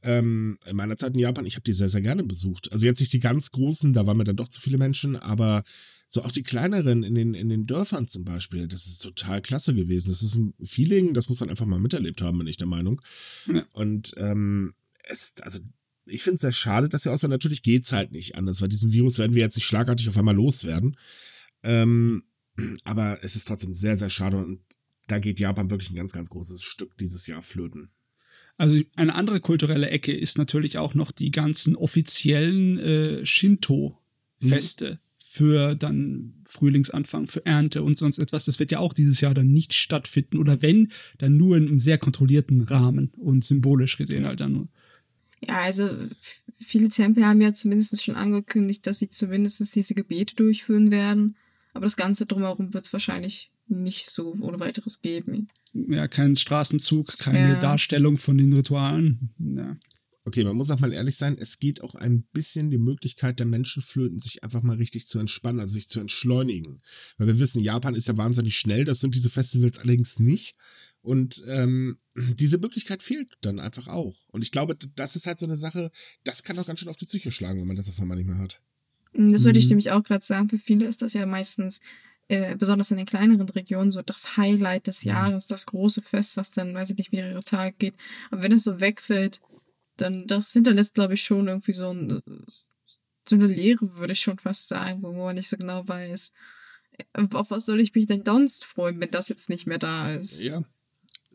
[0.02, 2.70] ähm, in meiner Zeit in Japan, ich habe die sehr, sehr gerne besucht.
[2.72, 5.62] Also jetzt nicht die ganz großen, da waren mir dann doch zu viele Menschen, aber
[6.06, 9.74] so auch die kleineren in den, in den Dörfern zum Beispiel, das ist total klasse
[9.74, 10.08] gewesen.
[10.08, 13.00] Das ist ein Feeling, das muss man einfach mal miterlebt haben, bin ich der Meinung.
[13.46, 13.66] Ja.
[13.72, 15.60] Und ähm, es, also
[16.06, 18.92] ich finde es sehr schade, dass ja aus, natürlich geht's halt nicht anders, weil diesen
[18.92, 20.96] Virus werden wir jetzt nicht schlagartig auf einmal loswerden.
[21.62, 22.24] Ähm,
[22.84, 24.60] aber es ist trotzdem sehr, sehr schade und
[25.06, 27.90] da geht Japan wirklich ein ganz, ganz großes Stück dieses Jahr flöten.
[28.58, 35.76] Also eine andere kulturelle Ecke ist natürlich auch noch die ganzen offiziellen äh, Shinto-Feste für
[35.76, 38.46] dann Frühlingsanfang, für Ernte und sonst etwas.
[38.46, 41.80] Das wird ja auch dieses Jahr dann nicht stattfinden oder wenn, dann nur in einem
[41.80, 44.68] sehr kontrollierten Rahmen und symbolisch gesehen halt dann nur.
[45.46, 45.88] Ja, also
[46.58, 51.36] viele Tempel haben ja zumindest schon angekündigt, dass sie zumindest diese Gebete durchführen werden.
[51.78, 55.46] Aber das Ganze drumherum wird es wahrscheinlich nicht so ohne weiteres geben.
[55.72, 57.60] Ja, kein Straßenzug, keine Ja.
[57.60, 59.30] Darstellung von den Ritualen.
[59.38, 59.76] Ja.
[60.24, 63.46] Okay, man muss auch mal ehrlich sein, es geht auch ein bisschen die Möglichkeit der
[63.46, 66.82] Menschenflöten, sich einfach mal richtig zu entspannen, also sich zu entschleunigen.
[67.16, 70.56] Weil wir wissen, Japan ist ja wahnsinnig schnell, das sind diese Festivals allerdings nicht.
[71.00, 74.16] Und ähm, diese Möglichkeit fehlt dann einfach auch.
[74.32, 75.92] Und ich glaube, das ist halt so eine Sache,
[76.24, 78.26] das kann auch ganz schön auf die Psyche schlagen, wenn man das auf einmal nicht
[78.26, 78.60] mehr hat.
[79.12, 79.70] Mm, Das würde ich Mhm.
[79.70, 80.48] nämlich auch gerade sagen.
[80.48, 81.80] Für viele ist das ja meistens,
[82.28, 86.50] äh, besonders in den kleineren Regionen, so das Highlight des Jahres, das große Fest, was
[86.50, 87.94] dann, weiß ich nicht, mehrere Tage geht.
[88.30, 89.40] Aber wenn es so wegfällt,
[89.96, 92.22] dann das hinterlässt, glaube ich, schon irgendwie so, ein,
[93.28, 96.32] so eine Leere, würde ich schon fast sagen, wo man nicht so genau weiß,
[96.98, 100.12] äh, auf was soll ich mich denn sonst freuen, wenn das jetzt nicht mehr da
[100.14, 100.42] ist.
[100.42, 100.62] Ja.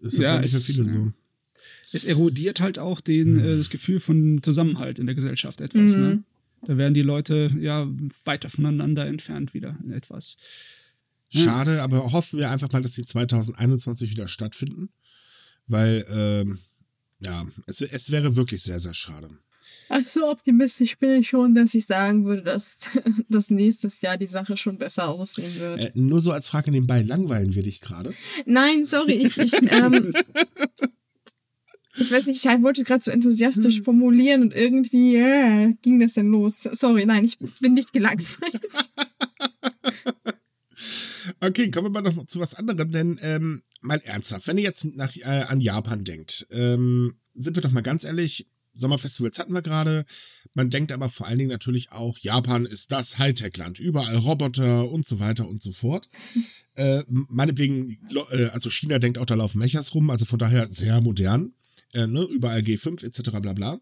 [0.02, 1.12] Es ist Ja, nicht für es- viele so.
[1.92, 5.96] Es erodiert halt auch den, äh, das Gefühl von Zusammenhalt in der Gesellschaft etwas.
[5.96, 6.02] Mhm.
[6.02, 6.24] Ne?
[6.66, 7.88] Da werden die Leute ja
[8.26, 10.38] weiter voneinander entfernt wieder in etwas.
[11.32, 11.42] Ja.
[11.42, 14.90] Schade, aber hoffen wir einfach mal, dass die 2021 wieder stattfinden.
[15.68, 16.60] Weil, ähm,
[17.20, 19.30] ja, es, es wäre wirklich sehr, sehr schade.
[19.90, 22.90] Ach so optimistisch bin ich schon, dass ich sagen würde, dass,
[23.30, 25.80] dass nächstes Jahr die Sache schon besser aussehen wird.
[25.80, 28.14] Äh, nur so als Frage nebenbei, langweilen wir dich gerade?
[28.46, 30.14] Nein, sorry, ich, ich, ähm,
[31.98, 36.28] ich weiß nicht, ich wollte gerade so enthusiastisch formulieren und irgendwie äh, ging das denn
[36.28, 36.64] los.
[36.72, 38.62] Sorry, nein, ich bin nicht gelangweilt.
[41.40, 44.86] Okay, kommen wir mal noch zu was anderem, denn ähm, mal ernsthaft, wenn ihr jetzt
[44.96, 49.62] nach, äh, an Japan denkt, ähm, sind wir doch mal ganz ehrlich, Sommerfestivals hatten wir
[49.62, 50.04] gerade,
[50.56, 55.06] man denkt aber vor allen Dingen natürlich auch, Japan ist das Hightech-Land, überall Roboter und
[55.06, 56.08] so weiter und so fort.
[56.76, 58.00] Äh, meinetwegen,
[58.32, 61.54] äh, also China denkt auch, da laufen Mechas rum, also von daher sehr modern,
[61.94, 63.32] äh, ne, überall G5 etc.
[63.42, 63.80] bla bla.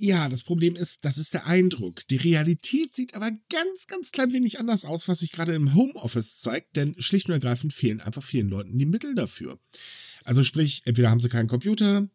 [0.00, 2.06] Ja, das Problem ist, das ist der Eindruck.
[2.06, 6.40] Die Realität sieht aber ganz, ganz klein wenig anders aus, was sich gerade im Homeoffice
[6.40, 9.58] zeigt, denn schlicht und ergreifend fehlen einfach vielen Leuten die Mittel dafür.
[10.22, 12.08] Also sprich, entweder haben sie keinen Computer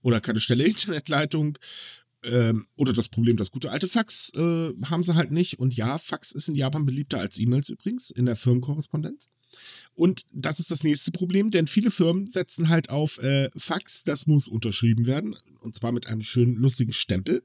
[0.00, 1.58] oder keine schnelle Internetleitung
[2.24, 5.58] ähm, oder das Problem, das gute alte Fax äh, haben sie halt nicht.
[5.58, 9.30] Und ja, Fax ist in Japan beliebter als E-Mails übrigens in der Firmenkorrespondenz.
[9.94, 14.26] Und das ist das nächste Problem, denn viele Firmen setzen halt auf äh, Fax, das
[14.26, 15.36] muss unterschrieben werden.
[15.60, 17.42] Und zwar mit einem schönen, lustigen Stempel.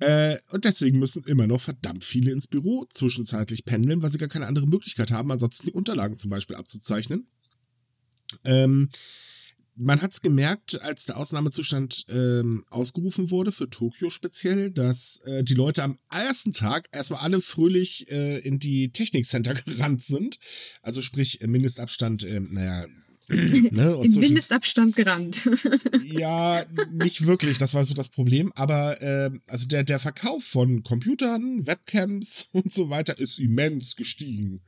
[0.00, 4.28] Äh, und deswegen müssen immer noch verdammt viele ins Büro zwischenzeitlich pendeln, weil sie gar
[4.28, 7.26] keine andere Möglichkeit haben, ansonsten die Unterlagen zum Beispiel abzuzeichnen.
[8.44, 8.90] Ähm,
[9.78, 15.44] man hat es gemerkt, als der Ausnahmezustand ähm, ausgerufen wurde, für Tokio speziell, dass äh,
[15.44, 20.38] die Leute am ersten Tag erstmal alle fröhlich äh, in die Technikcenter gerannt sind.
[20.82, 22.86] Also sprich, äh, Mindestabstand, äh, naja,
[23.28, 25.48] ne, und zwischen- Mindestabstand gerannt.
[26.02, 28.52] ja, nicht wirklich, das war so das Problem.
[28.54, 34.62] Aber äh, also der, der Verkauf von Computern, Webcams und so weiter ist immens gestiegen.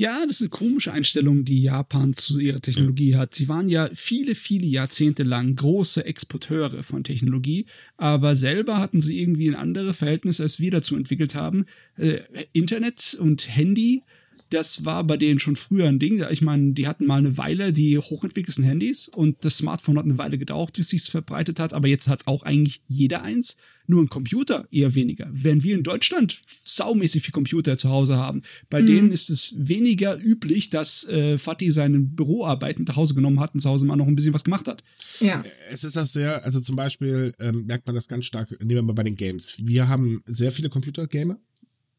[0.00, 3.34] Ja, das ist eine komische Einstellung, die Japan zu ihrer Technologie hat.
[3.34, 7.66] Sie waren ja viele, viele Jahrzehnte lang große Exporteure von Technologie,
[7.98, 11.66] aber selber hatten sie irgendwie ein anderes Verhältnis, als wir dazu entwickelt haben.
[11.98, 12.20] Äh,
[12.54, 14.02] Internet und Handy,
[14.50, 16.22] das war bei denen schon früher ein Ding.
[16.30, 20.18] Ich meine, die hatten mal eine Weile die hochentwickelsten Handys und das Smartphone hat eine
[20.18, 23.56] Weile gedauert, bis sich verbreitet hat, aber jetzt hat auch eigentlich jeder eins.
[23.86, 25.28] Nur ein Computer eher weniger.
[25.32, 28.86] Wenn wir in Deutschland saumäßig viel Computer zu Hause haben, bei Mhm.
[28.86, 33.54] denen ist es weniger üblich, dass äh, Fatih seine Büroarbeit mit nach Hause genommen hat
[33.54, 34.84] und zu Hause mal noch ein bisschen was gemacht hat.
[35.20, 35.42] ja.
[35.72, 38.82] Es ist auch sehr, also zum Beispiel ähm, merkt man das ganz stark, nehmen wir
[38.82, 39.56] mal bei den Games.
[39.60, 41.38] Wir haben sehr viele Computergamer.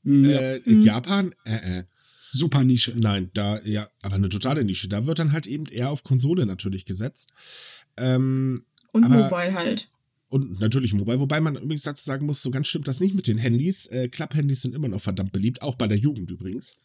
[0.03, 0.11] Ja.
[0.39, 1.83] Äh, in Japan, äh, äh,
[2.33, 2.93] Super Nische.
[2.97, 4.87] nein, da, ja, aber eine totale Nische.
[4.87, 7.33] Da wird dann halt eben eher auf Konsole natürlich gesetzt.
[7.97, 8.63] Ähm,
[8.93, 9.89] Und Aber- Mobile halt.
[10.29, 13.27] und natürlich Mobile, wobei man übrigens dazu sagen muss, so ganz stimmt das nicht mit
[13.27, 13.87] den Handys.
[13.87, 16.77] Äh, Klapp-Handys sind immer noch verdammt beliebt, auch bei der Jugend übrigens.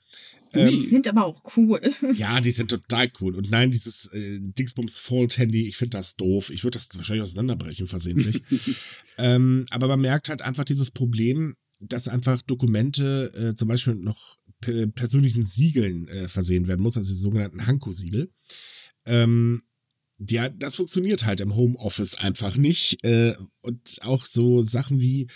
[0.52, 1.80] Ähm, die sind aber auch cool.
[2.14, 3.37] Ja, die sind total cool.
[3.37, 6.50] Und nein, dieses äh, Dingsbums Fold-Handy, ich finde das doof.
[6.50, 8.42] Ich würde das wahrscheinlich auseinanderbrechen, versehentlich.
[9.18, 14.37] ähm, aber man merkt halt einfach dieses Problem, dass einfach Dokumente äh, zum Beispiel noch
[14.94, 18.31] persönlichen Siegeln äh, versehen werden muss, also die sogenannten Hanko-Siegel.
[19.05, 19.62] Ähm,
[20.18, 23.05] ja, das funktioniert halt im Homeoffice einfach nicht.
[23.05, 25.29] Äh, und auch so Sachen wie,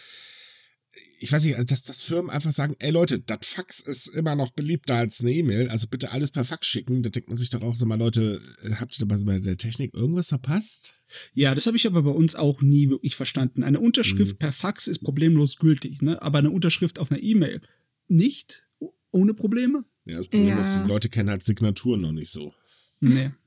[1.21, 4.35] ich weiß nicht, also dass, dass Firmen einfach sagen, ey Leute, das Fax ist immer
[4.35, 7.03] noch beliebter als eine E-Mail, also bitte alles per Fax schicken.
[7.03, 9.93] Da denkt man sich doch auch, sag mal, Leute, äh, habt ihr bei der Technik
[9.95, 10.95] irgendwas verpasst?
[11.35, 13.63] Ja, das habe ich aber bei uns auch nie wirklich verstanden.
[13.63, 14.39] Eine Unterschrift mhm.
[14.39, 16.21] per Fax ist problemlos gültig, ne?
[16.23, 17.61] aber eine Unterschrift auf einer E-Mail
[18.09, 18.70] nicht
[19.13, 19.85] ohne Probleme.
[20.05, 20.61] Ja, das Problem ja.
[20.61, 22.53] ist, die Leute kennen halt Signaturen noch nicht so.
[23.01, 23.31] Nee.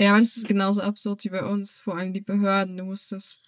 [0.00, 2.76] Ja, aber das ist genauso absurd wie bei uns, vor allem die Behörden.
[2.76, 3.40] Du musst es,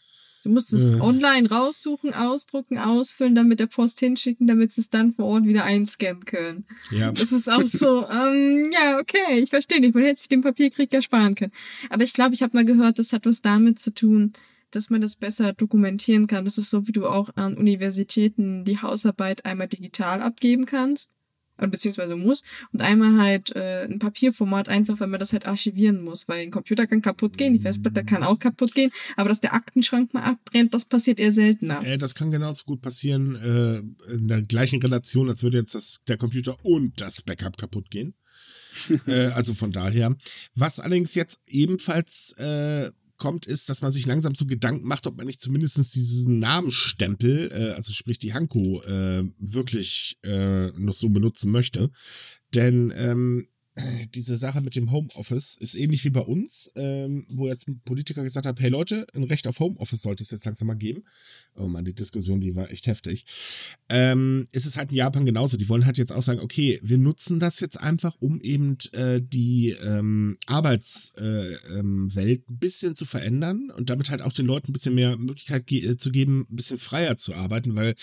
[0.42, 1.00] du musst es äh.
[1.00, 5.44] online raussuchen, ausdrucken, ausfüllen, dann mit der Post hinschicken, damit sie es dann vor Ort
[5.44, 6.66] wieder einscannen können.
[6.90, 7.12] Ja.
[7.12, 10.92] Das ist auch so, ähm, ja, okay, ich verstehe nicht, man hätte sich den Papierkrieg
[10.92, 11.52] ja sparen können.
[11.88, 14.32] Aber ich glaube, ich habe mal gehört, das hat was damit zu tun,
[14.72, 16.44] dass man das besser dokumentieren kann.
[16.44, 21.12] Das ist so, wie du auch an Universitäten die Hausarbeit einmal digital abgeben kannst
[21.68, 22.42] beziehungsweise muss
[22.72, 26.50] und einmal halt äh, ein Papierformat einfach, wenn man das halt archivieren muss, weil ein
[26.50, 30.22] Computer kann kaputt gehen, die Festplatte kann auch kaputt gehen, aber dass der Aktenschrank mal
[30.22, 31.84] abbrennt, das passiert eher seltener.
[31.84, 36.00] Äh, das kann genauso gut passieren äh, in der gleichen Relation, als würde jetzt das,
[36.08, 38.14] der Computer und das Backup kaputt gehen.
[39.06, 40.16] äh, also von daher.
[40.54, 42.90] Was allerdings jetzt ebenfalls äh,
[43.20, 47.52] kommt, ist, dass man sich langsam zu Gedanken macht, ob man nicht zumindest diesen Namensstempel,
[47.52, 51.90] äh, also sprich die Hanko, äh, wirklich äh, noch so benutzen möchte.
[52.52, 53.46] Denn ähm,
[54.14, 58.22] diese Sache mit dem Homeoffice ist ähnlich wie bei uns, ähm, wo jetzt ein Politiker
[58.22, 61.04] gesagt hat, hey Leute, ein Recht auf Homeoffice sollte es jetzt langsam mal geben.
[61.60, 63.26] Oh man, die Diskussion, die war echt heftig.
[63.88, 65.56] Ähm, ist es halt in Japan genauso.
[65.56, 69.20] Die wollen halt jetzt auch sagen, okay, wir nutzen das jetzt einfach, um eben äh,
[69.20, 74.70] die ähm, Arbeitswelt äh, ähm, ein bisschen zu verändern und damit halt auch den Leuten
[74.70, 77.94] ein bisschen mehr Möglichkeit ge äh, zu geben, ein bisschen freier zu arbeiten, weil,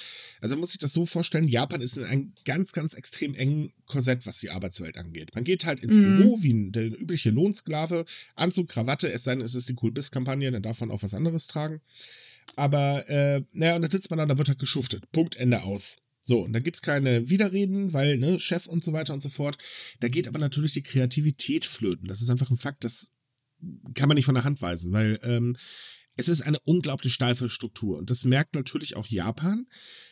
[0.42, 4.26] also muss sich das so vorstellen, Japan ist in einem ganz, ganz extrem engen Korsett,
[4.26, 5.34] was die Arbeitswelt angeht.
[5.34, 6.18] Man geht halt ins mhm.
[6.18, 10.52] Büro wie ein, der übliche Lohnsklave, Anzug, Krawatte, es sei denn, es ist die Cool-Biss-Kampagne,
[10.52, 11.82] dann darf man auch was anderes tragen.
[12.56, 15.12] Aber, äh, naja, und da sitzt man da, da wird halt geschuftet.
[15.12, 15.98] Punkt, Ende aus.
[16.22, 19.58] So, und da gibt's keine Widerreden, weil, ne, Chef und so weiter und so fort.
[20.00, 22.08] Da geht aber natürlich die Kreativität flöten.
[22.08, 23.12] Das ist einfach ein Fakt, das
[23.94, 25.56] kann man nicht von der Hand weisen, weil ähm,
[26.16, 27.98] es ist eine unglaublich steife Struktur.
[27.98, 29.68] Und das merkt natürlich auch Japan,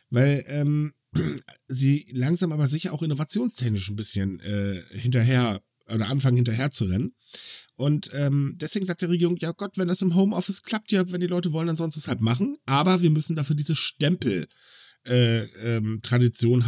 [0.09, 0.93] weil ähm,
[1.67, 7.13] sie langsam aber sicher auch innovationstechnisch ein bisschen äh, hinterher oder anfangen hinterher zu rennen.
[7.75, 11.19] Und ähm, deswegen sagt die Regierung, ja Gott, wenn das im Homeoffice klappt, ja, wenn
[11.19, 12.57] die Leute wollen, dann sollen sie es halt machen.
[12.65, 14.47] Aber wir müssen dafür diese Stempel
[15.05, 16.01] äh, ähm,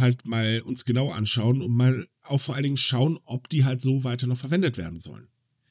[0.00, 3.80] halt mal uns genau anschauen und mal auch vor allen Dingen schauen, ob die halt
[3.80, 5.28] so weiter noch verwendet werden sollen.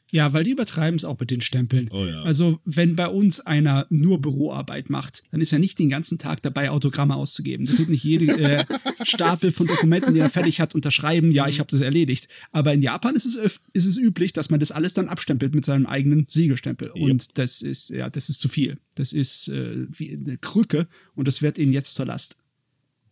[0.10, 1.90] Ja, weil die übertreiben es auch mit den Stempeln.
[1.92, 2.22] Oh ja.
[2.22, 6.42] Also, wenn bei uns einer nur Büroarbeit macht, dann ist er nicht den ganzen Tag
[6.42, 7.66] dabei, Autogramme auszugeben.
[7.66, 8.64] Der tut nicht jede äh,
[9.04, 12.30] Stapel von Dokumenten, die er fertig hat, unterschreiben, ja, ich habe das erledigt.
[12.52, 15.66] Aber in Japan ist es, ist es üblich, dass man das alles dann abstempelt mit
[15.66, 16.92] seinem eigenen Siegelstempel.
[16.96, 17.04] Yep.
[17.04, 18.78] Und das ist, ja, das ist zu viel.
[18.96, 22.38] Das ist äh, wie eine Krücke und das wird ihnen jetzt zur Last.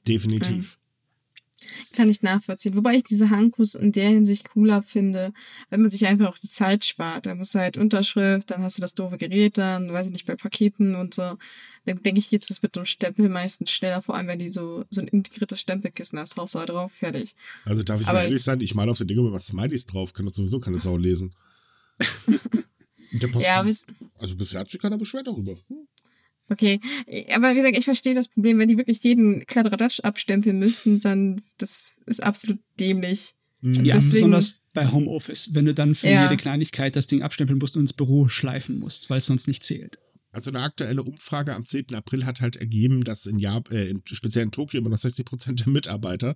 [0.08, 0.78] Definitiv.
[1.94, 2.76] Kann ich nachvollziehen.
[2.76, 5.32] Wobei ich diese Hankus in der Hinsicht cooler finde,
[5.70, 7.26] wenn man sich einfach auch die Zeit spart.
[7.26, 10.26] Da musst du halt Unterschrift, dann hast du das doofe Gerät dann, weiß ich nicht,
[10.26, 11.38] bei Paketen und so.
[11.86, 14.84] Dann denke ich, geht es mit dem Stempel meistens schneller, vor allem wenn die so,
[14.90, 17.36] so ein integriertes Stempelkissen hast, raus da drauf, fertig.
[17.64, 19.86] Also darf ich Aber mal ehrlich sein, ich male auf den Ding immer was Smileys
[19.86, 21.34] drauf, kann das sowieso keine Sau lesen.
[23.40, 23.64] ja,
[24.18, 25.54] also bisher hat sich keiner beschwert darüber.
[25.68, 25.88] Hm.
[26.50, 26.80] Okay,
[27.34, 31.42] aber wie gesagt, ich verstehe das Problem, wenn die wirklich jeden Kladderadatsch abstempeln müssten, dann
[31.58, 33.34] das ist absolut dämlich.
[33.62, 33.74] Mhm.
[33.84, 36.24] Ja, Deswegen, besonders bei Homeoffice, wenn du dann für ja.
[36.24, 39.64] jede Kleinigkeit das Ding abstempeln musst und ins Büro schleifen musst, weil es sonst nicht
[39.64, 39.98] zählt.
[40.36, 41.96] Also eine aktuelle Umfrage am 10.
[41.96, 45.60] April hat halt ergeben, dass in Japan, äh, speziell in Tokio immer noch 60 Prozent
[45.62, 46.36] der Mitarbeiter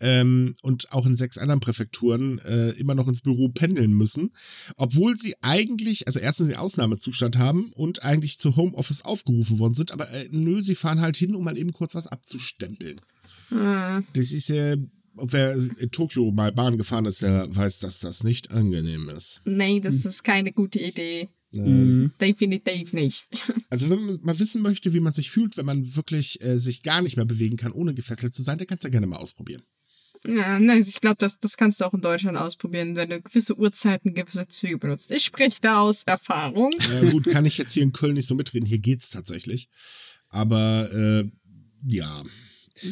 [0.00, 4.32] ähm, und auch in sechs anderen Präfekturen äh, immer noch ins Büro pendeln müssen,
[4.76, 9.92] obwohl sie eigentlich, also erstens den Ausnahmezustand haben und eigentlich zu Homeoffice aufgerufen worden sind,
[9.92, 13.00] aber äh, nö, sie fahren halt hin, um mal eben kurz was abzustempeln.
[13.50, 14.04] Mhm.
[14.14, 14.78] Das ist äh,
[15.16, 19.42] wer in Tokio mal Bahn gefahren ist, der weiß, dass das nicht angenehm ist.
[19.44, 21.28] Nee, das ist keine gute Idee.
[21.60, 22.12] Mhm.
[22.20, 23.28] Definitiv nicht.
[23.70, 26.82] Also wenn man mal wissen möchte, wie man sich fühlt, wenn man wirklich äh, sich
[26.82, 29.16] gar nicht mehr bewegen kann, ohne gefesselt zu sein, dann kannst du ja gerne mal
[29.16, 29.62] ausprobieren.
[30.26, 33.58] Ja, nein, ich glaube, das, das kannst du auch in Deutschland ausprobieren, wenn du gewisse
[33.58, 35.10] Uhrzeiten gewisse Züge benutzt.
[35.10, 36.70] Ich spreche da aus Erfahrung.
[36.92, 38.66] Ja, gut, kann ich jetzt hier in Köln nicht so mitreden.
[38.66, 39.68] Hier geht's tatsächlich.
[40.28, 41.24] Aber äh,
[41.86, 42.24] ja.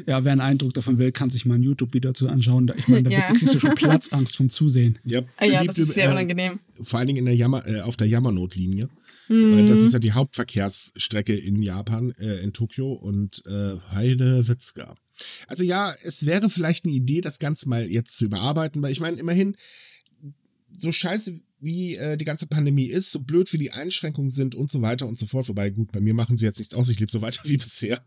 [0.07, 2.71] Ja, wer einen Eindruck davon will, kann sich mal ein YouTube-Video dazu anschauen.
[2.77, 3.29] Ich meine, da Ja.
[3.29, 4.99] wird- kriegst du schon Platzangst vom Zusehen.
[5.05, 6.61] Ja, Ah ja, das ist über- sehr äh, unangenehm.
[6.81, 8.89] Vor allen Dingen in der Jammer, äh, auf der Yamanot-Linie.
[9.29, 9.53] Mhm.
[9.57, 14.95] Weil Das ist ja die Hauptverkehrsstrecke in Japan, äh, in Tokio und äh, Heidewitzka.
[15.47, 19.01] Also ja, es wäre vielleicht eine Idee, das Ganze mal jetzt zu überarbeiten, weil ich
[19.01, 19.57] meine, immerhin,
[20.77, 24.71] so scheiße wie äh, die ganze Pandemie ist, so blöd wie die Einschränkungen sind und
[24.71, 27.01] so weiter und so fort, wobei gut, bei mir machen sie jetzt nichts aus, ich
[27.01, 28.03] lebe so weiter wie bisher,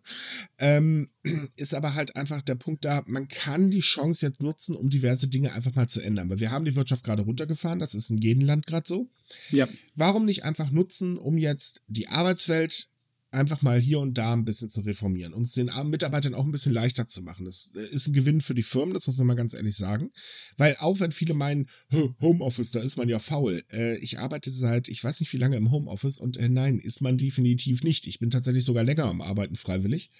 [0.59, 1.09] ähm,
[1.55, 5.27] ist aber halt einfach der Punkt da, man kann die Chance jetzt nutzen, um diverse
[5.27, 8.17] Dinge einfach mal zu ändern, weil wir haben die Wirtschaft gerade runtergefahren, das ist in
[8.17, 9.09] jedem Land gerade so.
[9.49, 9.67] Ja.
[9.95, 12.89] warum nicht einfach nutzen, um jetzt die Arbeitswelt
[13.31, 16.45] einfach mal hier und da ein bisschen zu reformieren, um es den armen Mitarbeitern auch
[16.45, 17.45] ein bisschen leichter zu machen.
[17.45, 20.11] Das äh, ist ein Gewinn für die Firmen, das muss man mal ganz ehrlich sagen.
[20.57, 23.63] Weil auch wenn viele meinen, "Hö, Homeoffice, da ist man ja faul.
[23.71, 27.01] Äh, ich arbeite seit, ich weiß nicht wie lange im Homeoffice und äh, nein, ist
[27.01, 28.07] man definitiv nicht.
[28.07, 30.11] Ich bin tatsächlich sogar länger am Arbeiten freiwillig.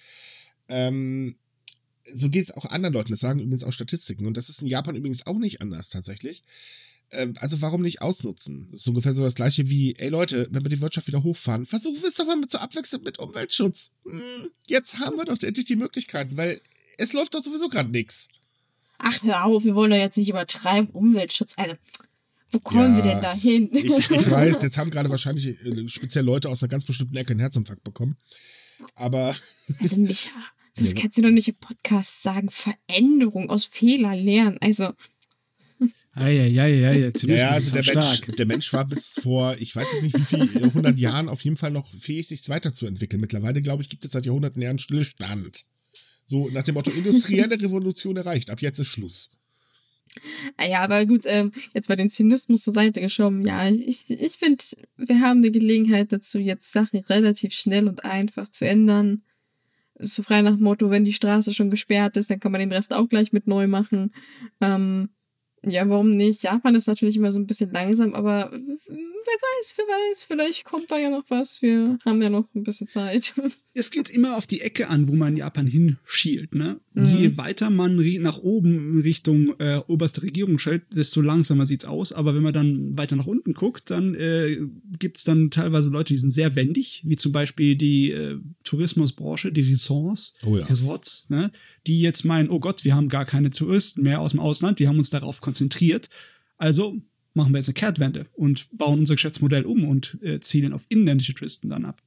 [0.68, 1.36] Ähm,
[2.12, 3.10] so geht es auch anderen Leuten.
[3.10, 4.26] Das sagen übrigens auch Statistiken.
[4.26, 6.44] Und das ist in Japan übrigens auch nicht anders tatsächlich.
[7.12, 8.68] Ähm, also warum nicht ausnutzen?
[8.70, 11.66] Das ist ungefähr so das gleiche wie, ey Leute, wenn wir die Wirtschaft wieder hochfahren,
[11.66, 13.92] versuchen wir es doch mal mit zur Abwechslung mit Umweltschutz.
[14.04, 16.60] Hm, Jetzt haben wir doch endlich die Möglichkeiten, weil
[16.98, 18.28] es läuft doch sowieso gerade nichts.
[18.98, 20.88] Ach, hör auf, wir wollen doch jetzt nicht übertreiben.
[20.90, 21.54] Umweltschutz.
[21.58, 21.74] Also,
[22.50, 23.68] wo kommen wir denn da hin?
[23.72, 27.32] Ich, ich weiß, jetzt haben gerade wahrscheinlich äh, speziell Leute aus einer ganz bestimmten Ecke
[27.32, 28.16] einen Herzinfarkt bekommen.
[28.94, 29.34] Aber
[29.80, 30.30] Also, Micha,
[30.76, 32.48] das Ja, kannst du doch nicht im Podcast sagen.
[32.50, 34.58] Veränderung aus Fehler lernen.
[34.60, 34.92] Also,
[36.16, 39.76] Eieieiei, jetzt ja, wird's ja, ein also der Mensch, der Mensch war bis vor, ich
[39.76, 43.20] weiß jetzt nicht wie viel, 100 Jahren auf jeden Fall noch fähig, sich weiterzuentwickeln.
[43.20, 45.66] Mittlerweile, glaube ich, gibt es seit Jahrhunderten Jahren Stillstand.
[46.24, 49.32] So nach dem Motto, industrielle Revolution erreicht, ab jetzt ist Schluss.
[50.56, 53.44] ah ja, aber gut, ähm, jetzt mal den Zynismus zur Seite geschoben.
[53.44, 54.64] Ja, ich, ich finde,
[54.96, 59.22] wir haben die Gelegenheit dazu, jetzt Sachen relativ schnell und einfach zu ändern.
[59.98, 62.72] So frei nach dem Motto, wenn die Straße schon gesperrt ist, dann kann man den
[62.72, 64.14] Rest auch gleich mit neu machen.
[64.62, 65.10] Ähm,
[65.64, 66.42] ja, warum nicht?
[66.42, 68.50] Japan ist natürlich immer so ein bisschen langsam, aber
[69.26, 71.60] wer weiß, wer weiß, vielleicht kommt da ja noch was.
[71.60, 73.34] Wir haben ja noch ein bisschen Zeit.
[73.78, 76.54] Es geht immer auf die Ecke an, wo man Japan hinschielt.
[76.54, 76.80] Ne?
[76.94, 77.04] Mhm.
[77.18, 82.14] Je weiter man nach oben Richtung äh, oberste Regierung stellt, desto langsamer sieht's aus.
[82.14, 84.62] Aber wenn man dann weiter nach unten guckt, dann äh,
[84.98, 89.70] gibt's dann teilweise Leute, die sind sehr wendig, wie zum Beispiel die äh, Tourismusbranche, die
[89.70, 90.64] Ressorts, Oh ja.
[90.64, 91.52] Resorts, ne?
[91.86, 94.88] die jetzt meinen, oh Gott, wir haben gar keine Touristen mehr aus dem Ausland, wir
[94.88, 96.08] haben uns darauf konzentriert.
[96.56, 96.96] Also
[97.36, 101.34] machen wir jetzt eine Kehrtwende und bauen unser Geschäftsmodell um und äh, zielen auf inländische
[101.34, 102.02] Touristen dann ab.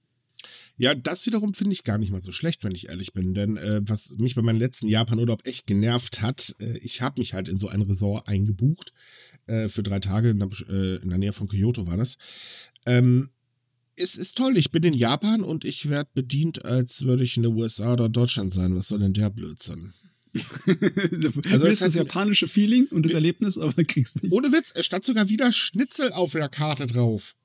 [0.78, 3.34] Ja, das wiederum finde ich gar nicht mal so schlecht, wenn ich ehrlich bin.
[3.34, 7.34] Denn äh, was mich bei meinem letzten Japan-Urlaub echt genervt hat, äh, ich habe mich
[7.34, 8.94] halt in so ein Resort eingebucht.
[9.46, 12.18] Äh, für drei Tage in der, äh, in der Nähe von Kyoto war das.
[12.86, 13.30] Ähm,
[13.98, 17.44] es ist toll, ich bin in Japan und ich werde bedient, als würde ich in
[17.44, 18.74] der USA oder Deutschland sein.
[18.74, 19.94] Was soll denn der Blödsinn?
[21.52, 24.32] Also das hat- japanische Feeling und das Erlebnis, aber kriegst nicht.
[24.32, 27.36] Ohne Witz, es stand sogar wieder Schnitzel auf der Karte drauf.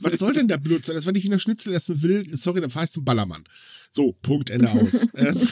[0.00, 0.94] Was soll denn der Blödsinn?
[0.94, 3.44] Also wenn ich wieder Schnitzel essen will, sorry, dann fahre ich zum Ballermann.
[3.90, 5.08] So, Punkt, Ende aus.
[5.14, 5.48] ähm,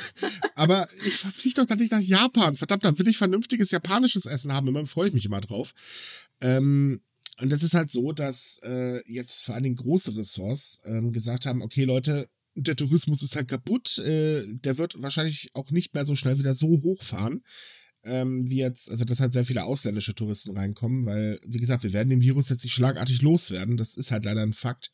[0.54, 2.56] aber ich fliege doch dann nicht nach Japan.
[2.56, 4.68] Verdammt, dann will ich vernünftiges japanisches Essen haben.
[4.68, 5.74] Immer freue ich mich immer drauf.
[6.40, 7.00] Ähm,
[7.40, 11.46] und das ist halt so, dass äh, jetzt vor allen Dingen große Ressorts ähm, gesagt
[11.46, 13.98] haben, okay Leute, der Tourismus ist halt kaputt.
[13.98, 17.42] Äh, der wird wahrscheinlich auch nicht mehr so schnell wieder so hochfahren
[18.04, 21.92] ähm, wie jetzt, also dass halt sehr viele ausländische Touristen reinkommen, weil, wie gesagt, wir
[21.92, 23.76] werden den Virus jetzt nicht schlagartig loswerden.
[23.76, 24.90] Das ist halt leider ein Fakt.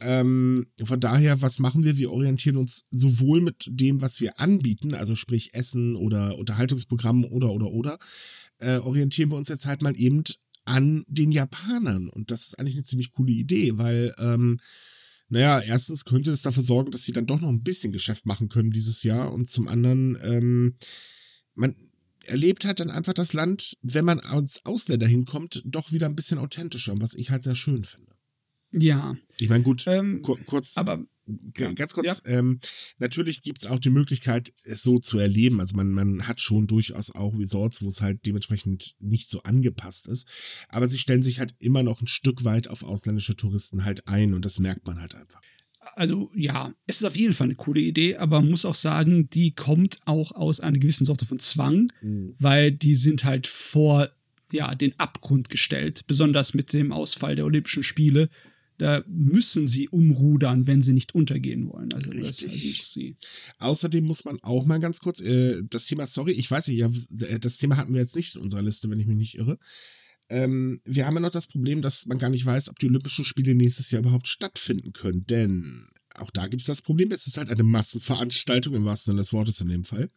[0.00, 1.96] Ähm, von daher, was machen wir?
[1.96, 7.50] Wir orientieren uns sowohl mit dem, was wir anbieten, also sprich Essen oder Unterhaltungsprogramm oder
[7.50, 7.98] oder oder,
[8.58, 10.22] äh, orientieren wir uns jetzt halt mal eben
[10.64, 12.08] an den Japanern.
[12.08, 14.58] Und das ist eigentlich eine ziemlich coole Idee, weil, ähm,
[15.30, 18.48] naja, erstens könnte es dafür sorgen, dass sie dann doch noch ein bisschen Geschäft machen
[18.48, 19.32] können dieses Jahr.
[19.32, 20.74] Und zum anderen, ähm,
[21.54, 21.76] man
[22.26, 26.38] erlebt halt dann einfach das Land, wenn man als Ausländer hinkommt, doch wieder ein bisschen
[26.38, 28.12] authentischer, was ich halt sehr schön finde.
[28.72, 31.04] Ja, Ich meine, gut, ähm, kur kurz, aber
[31.58, 32.60] ja, ganz kurz, ähm,
[32.98, 35.60] natürlich gibt's auch die Möglichkeit, es so zu erleben.
[35.60, 40.08] Also man, man hat schon durchaus auch Resorts, wo es halt dementsprechend nicht so angepasst
[40.08, 40.28] ist.
[40.68, 44.34] Aber sie stellen sich halt immer noch ein Stück weit auf ausländische Touristen halt ein
[44.34, 45.40] und das merkt man halt einfach.
[45.96, 49.28] also ja, es ist auf jeden Fall eine coole Idee, aber man muss auch sagen,
[49.30, 51.86] die kommt auch aus einer gewissen Sorte von Zwang,
[52.38, 54.10] weil die sind halt vor
[54.52, 58.28] ja, den Abgrund gestellt, besonders mit dem Ausfall der Olympischen Spiele.
[58.80, 61.92] Da müssen sie umrudern, wenn sie nicht untergehen wollen.
[61.92, 62.82] Also halt Richtig.
[62.86, 63.14] sie.
[63.58, 66.88] Außerdem muss man auch mal ganz kurz äh, das Thema, sorry, ich weiß nicht, ja,
[67.38, 69.58] das Thema hatten wir jetzt nicht in unserer Liste, wenn ich mich nicht irre.
[70.30, 73.26] Ähm, wir haben ja noch das Problem, dass man gar nicht weiß, ob die Olympischen
[73.26, 75.26] Spiele nächstes Jahr überhaupt stattfinden können.
[75.26, 79.20] Denn auch da gibt es das Problem, es ist halt eine Massenveranstaltung im wahrsten Sinne
[79.20, 80.08] des Wortes in dem Fall.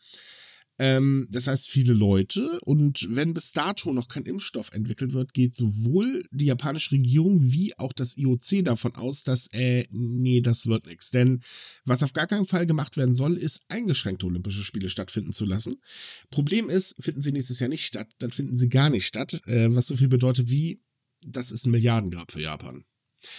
[0.83, 5.55] Ähm, das heißt, viele Leute und wenn bis dato noch kein Impfstoff entwickelt wird, geht
[5.55, 10.85] sowohl die japanische Regierung wie auch das IOC davon aus, dass, äh, nee, das wird
[10.85, 11.09] nichts.
[11.09, 11.41] Denn
[11.85, 15.77] was auf gar keinen Fall gemacht werden soll, ist eingeschränkte Olympische Spiele stattfinden zu lassen.
[16.29, 19.73] Problem ist, finden sie nächstes Jahr nicht statt, dann finden sie gar nicht statt, äh,
[19.73, 20.81] was so viel bedeutet wie,
[21.25, 22.83] das ist ein Milliardengrab für Japan.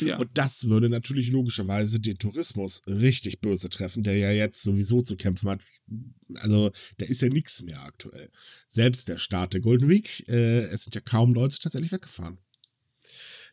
[0.01, 0.18] Ja.
[0.18, 5.16] Und das würde natürlich logischerweise den Tourismus richtig böse treffen, der ja jetzt sowieso zu
[5.16, 5.61] kämpfen hat.
[6.37, 8.30] Also, der ist ja nichts mehr aktuell.
[8.68, 12.39] Selbst der Start der Golden Week, äh, es sind ja kaum Leute tatsächlich weggefahren.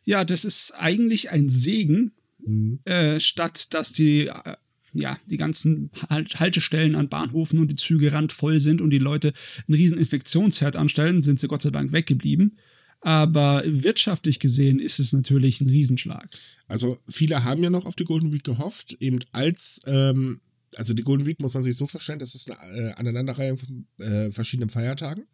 [0.04, 2.12] ja, das ist eigentlich ein Segen,
[2.44, 2.80] Mhm.
[2.86, 4.56] äh, statt dass die, äh,
[4.94, 9.32] ja, die ganzen halt Haltestellen an Bahnhofen und die Züge randvoll sind und die Leute
[9.68, 12.58] einen riesen Infektionsherd anstellen, sind sie Gott sei Dank weggeblieben.
[13.02, 16.28] Aber wirtschaftlich gesehen ist es natürlich ein Riesenschlag.
[16.68, 20.40] Also, viele haben ja noch auf die Golden Week gehofft, eben als, ähm,
[20.76, 23.86] also die Golden Week muss man sich so vorstellen, das ist eine äh, Aneinanderreihung von
[23.98, 25.24] äh, verschiedenen Feiertagen.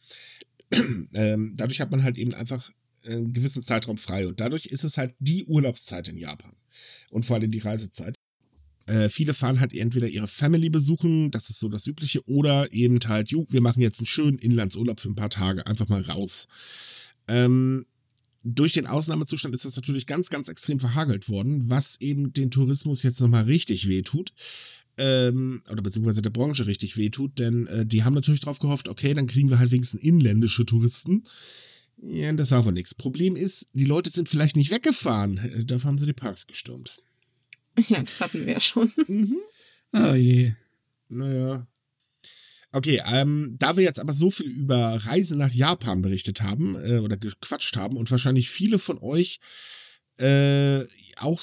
[1.15, 2.73] ähm, dadurch hat man halt eben einfach
[3.05, 6.53] einen gewissen Zeitraum frei und dadurch ist es halt die Urlaubszeit in Japan
[7.11, 8.17] und vor allem die Reisezeit.
[8.87, 12.99] Äh, viele fahren halt entweder ihre Family besuchen, das ist so das Übliche, oder eben
[13.07, 16.49] halt, jo, wir machen jetzt einen schönen Inlandsurlaub für ein paar Tage, einfach mal raus.
[17.29, 17.87] Ähm,
[18.45, 23.03] durch den Ausnahmezustand ist das natürlich ganz, ganz extrem verhagelt worden, was eben den Tourismus
[23.03, 24.33] jetzt nochmal richtig wehtut.
[24.97, 29.15] Ähm, oder beziehungsweise der Branche richtig wehtut, denn äh, die haben natürlich drauf gehofft, okay,
[29.15, 31.23] dann kriegen wir halt wenigstens inländische Touristen.
[32.03, 32.95] Ja, das war wohl nichts.
[32.95, 35.39] Problem ist, die Leute sind vielleicht nicht weggefahren.
[35.39, 37.03] Äh, Dafür haben sie die Parks gestürmt.
[37.89, 38.91] Ja, das hatten wir ja schon.
[39.93, 40.53] Oh je.
[41.09, 41.67] Naja.
[42.71, 46.99] Okay, ähm, da wir jetzt aber so viel über Reisen nach Japan berichtet haben äh,
[46.99, 49.41] oder gequatscht haben und wahrscheinlich viele von euch
[50.19, 50.85] äh,
[51.21, 51.41] auch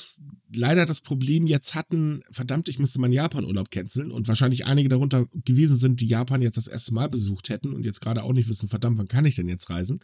[0.54, 5.26] leider das Problem jetzt hatten, verdammt, ich müsste meinen Japan-Urlaub canceln und wahrscheinlich einige darunter
[5.46, 8.50] gewesen sind, die Japan jetzt das erste Mal besucht hätten und jetzt gerade auch nicht
[8.50, 10.02] wissen, verdammt, wann kann ich denn jetzt reisen?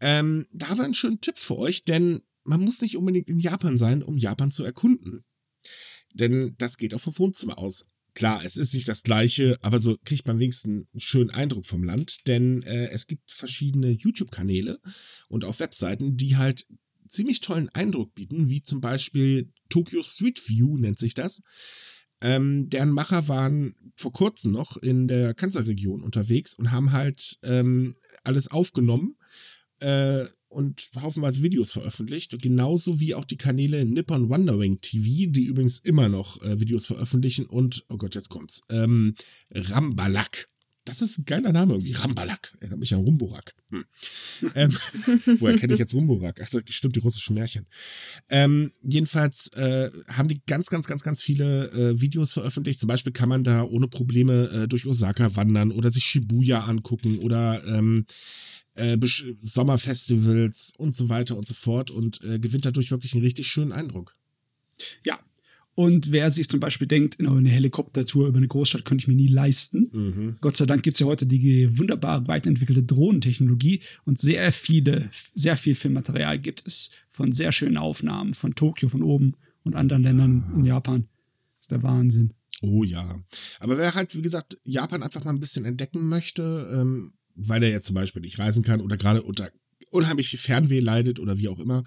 [0.00, 3.40] Ähm, da haben wir einen schönen Tipp für euch, denn man muss nicht unbedingt in
[3.40, 5.24] Japan sein, um Japan zu erkunden.
[6.14, 7.86] Denn das geht auch vom Wohnzimmer aus.
[8.14, 11.84] Klar, es ist nicht das gleiche, aber so kriegt man wenigstens einen schönen Eindruck vom
[11.84, 14.80] Land, denn äh, es gibt verschiedene YouTube-Kanäle
[15.28, 16.66] und auch Webseiten, die halt
[17.06, 21.42] ziemlich tollen Eindruck bieten, wie zum Beispiel Tokyo Street View nennt sich das.
[22.20, 27.96] Ähm, deren Macher waren vor kurzem noch in der Kansai-Region unterwegs und haben halt ähm,
[28.24, 29.16] alles aufgenommen
[29.80, 32.36] äh, und haufenweise Videos veröffentlicht.
[32.42, 37.46] Genauso wie auch die Kanäle Nippon Wondering TV, die übrigens immer noch äh, Videos veröffentlichen
[37.46, 39.14] und, oh Gott, jetzt kommt's, ähm,
[39.50, 40.49] Rambalak.
[40.90, 41.92] Das ist ein geiler Name irgendwie.
[41.92, 42.52] Rambalak.
[42.58, 43.54] Erinnert mich an Rumburak.
[43.70, 43.84] Hm.
[44.56, 44.72] ähm,
[45.38, 46.40] woher kenne ich jetzt Rumburak?
[46.42, 47.66] Ach, das stimmt, die russischen Märchen.
[48.28, 52.80] Ähm, jedenfalls äh, haben die ganz, ganz, ganz, ganz viele äh, Videos veröffentlicht.
[52.80, 57.20] Zum Beispiel kann man da ohne Probleme äh, durch Osaka wandern oder sich Shibuya angucken
[57.20, 58.06] oder ähm,
[58.74, 58.98] äh,
[59.38, 63.72] Sommerfestivals und so weiter und so fort und äh, gewinnt dadurch wirklich einen richtig schönen
[63.72, 64.16] Eindruck.
[65.04, 65.20] Ja.
[65.80, 69.14] Und wer sich zum Beispiel denkt, oh, eine Helikoptertour über eine Großstadt könnte ich mir
[69.14, 70.36] nie leisten.
[70.42, 75.56] Gott sei Dank gibt es ja heute die wunderbar weiterentwickelte Drohnentechnologie und sehr viele, sehr
[75.56, 80.52] viel Filmmaterial gibt es von sehr schönen Aufnahmen von Tokio von oben und anderen Ländern
[80.54, 81.08] in Japan.
[81.56, 82.34] Das ist der Wahnsinn.
[82.60, 83.18] Oh ja.
[83.58, 87.70] Aber wer halt, wie gesagt, Japan einfach mal ein bisschen entdecken möchte, ähm, weil er
[87.70, 89.50] jetzt zum Beispiel nicht reisen kann oder gerade unter
[89.92, 91.84] unheimlich viel Fernweh leidet oder wie auch immer,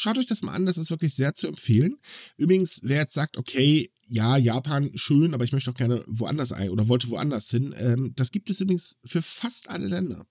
[0.00, 1.98] schaut euch das mal an, das ist wirklich sehr zu empfehlen.
[2.36, 6.70] Übrigens, wer jetzt sagt, okay, ja, Japan schön, aber ich möchte auch gerne woanders ein
[6.70, 10.26] oder wollte woanders hin, ähm, das gibt es übrigens für fast alle Länder.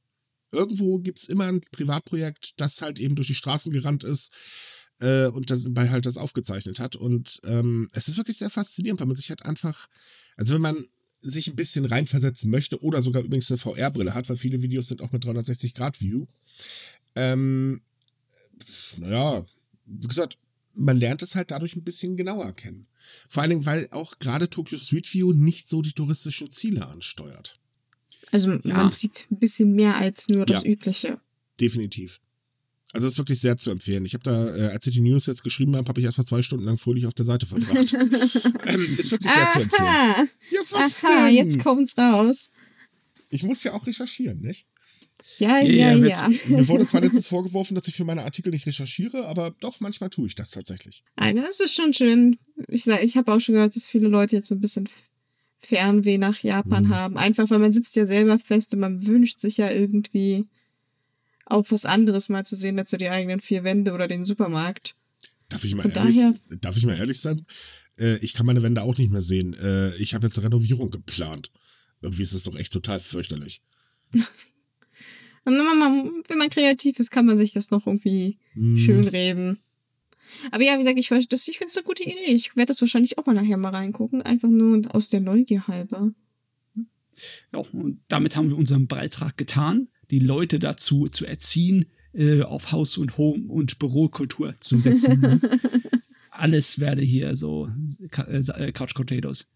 [0.52, 4.34] Irgendwo gibt es immer ein Privatprojekt, das halt eben durch die Straßen gerannt ist
[5.00, 6.96] äh, und das bei halt das aufgezeichnet hat.
[6.96, 9.88] Und ähm, es ist wirklich sehr faszinierend, weil man sich halt einfach,
[10.36, 10.88] also wenn man
[11.22, 15.02] sich ein bisschen reinversetzen möchte oder sogar übrigens eine VR-Brille hat, weil viele Videos sind
[15.02, 16.26] auch mit 360-Grad-View.
[17.16, 17.82] Ähm,
[18.98, 19.46] naja,
[19.90, 20.38] wie gesagt,
[20.76, 22.88] man lernt es halt dadurch ein bisschen genauer kennen.
[23.28, 27.60] Vor allen Dingen, weil auch gerade Tokyo Street View nicht so die touristischen Ziele ansteuert.
[28.32, 28.60] Also Ja.
[28.64, 30.70] man sieht ein bisschen mehr als nur das Ja.
[30.70, 31.20] Übliche.
[31.60, 32.20] Definitiv.
[32.94, 34.06] Also es ist wirklich sehr zu empfehlen.
[34.06, 36.42] Ich habe da, äh, als ich die News jetzt geschrieben habe, habe ich erstmal zwei
[36.42, 37.94] Stunden lang fröhlich auf der Seite verbracht.
[37.94, 39.88] ähm, ist wirklich sehr zu empfehlen.
[39.88, 41.36] Aha, Ja, was aha, denn?
[41.36, 42.50] jetzt kommt's raus.
[43.30, 44.66] Ich muss ja auch recherchieren, nicht?
[45.40, 46.30] Ja, Ja, ja, ja, ja.
[46.48, 50.10] Mir wurde zwar letztens vorgeworfen, dass ich für meine Artikel nicht recherchiere, aber doch, manchmal
[50.10, 51.04] tue ich das tatsächlich.
[51.16, 52.38] Eine, es ist schon schön.
[52.68, 54.90] Ich ich habe auch schon gehört, dass viele Leute jetzt so ein bisschen
[55.58, 56.90] Fernweh nach Japan Mhm.
[56.96, 57.18] haben.
[57.18, 60.46] Einfach, weil man sitzt ja selber fest und man wünscht sich ja irgendwie
[61.46, 64.96] auch was anderes mal zu sehen als so die eigenen vier Wände oder den Supermarkt.
[65.50, 67.44] Darf ich mal, ehrlich, daher- darf ich mal ehrlich sein?
[67.98, 69.54] Äh, ich kann meine Wände auch nicht mehr sehen.
[69.56, 71.52] Äh, ich habe jetzt eine Renovierung geplant.
[72.02, 73.62] Irgendwie ist es doch echt total fürchterlich.
[75.46, 78.78] Und wenn man, wenn man kreativ ist, kann man sich das noch irgendwie Hm.
[78.78, 79.60] schön reden.
[80.52, 82.32] Aber ja, wie gesagt, ich, das- ich finde es eine gute Idee.
[82.34, 84.22] Ich werde das wahrscheinlich auch mal nachher mal reingucken.
[84.22, 86.12] Einfach nur aus der Neugier halber.
[87.52, 92.72] Ja, und damit haben wir unseren Beitrag getan, die Leute dazu zu erziehen, äh, auf
[92.72, 95.42] Haus- und Home- und Bürokultur zu setzen.
[96.32, 97.70] Alles werde hier so
[98.28, 99.50] äh, Couch Potatoes.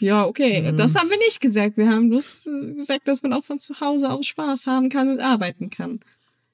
[0.00, 0.72] Ja, okay.
[0.72, 0.76] Mhm.
[0.76, 1.76] Das haben wir nicht gesagt.
[1.76, 5.08] Wir haben bloß äh, gesagt, dass man auch von zu Hause aus Spaß haben kann
[5.10, 6.00] und arbeiten kann.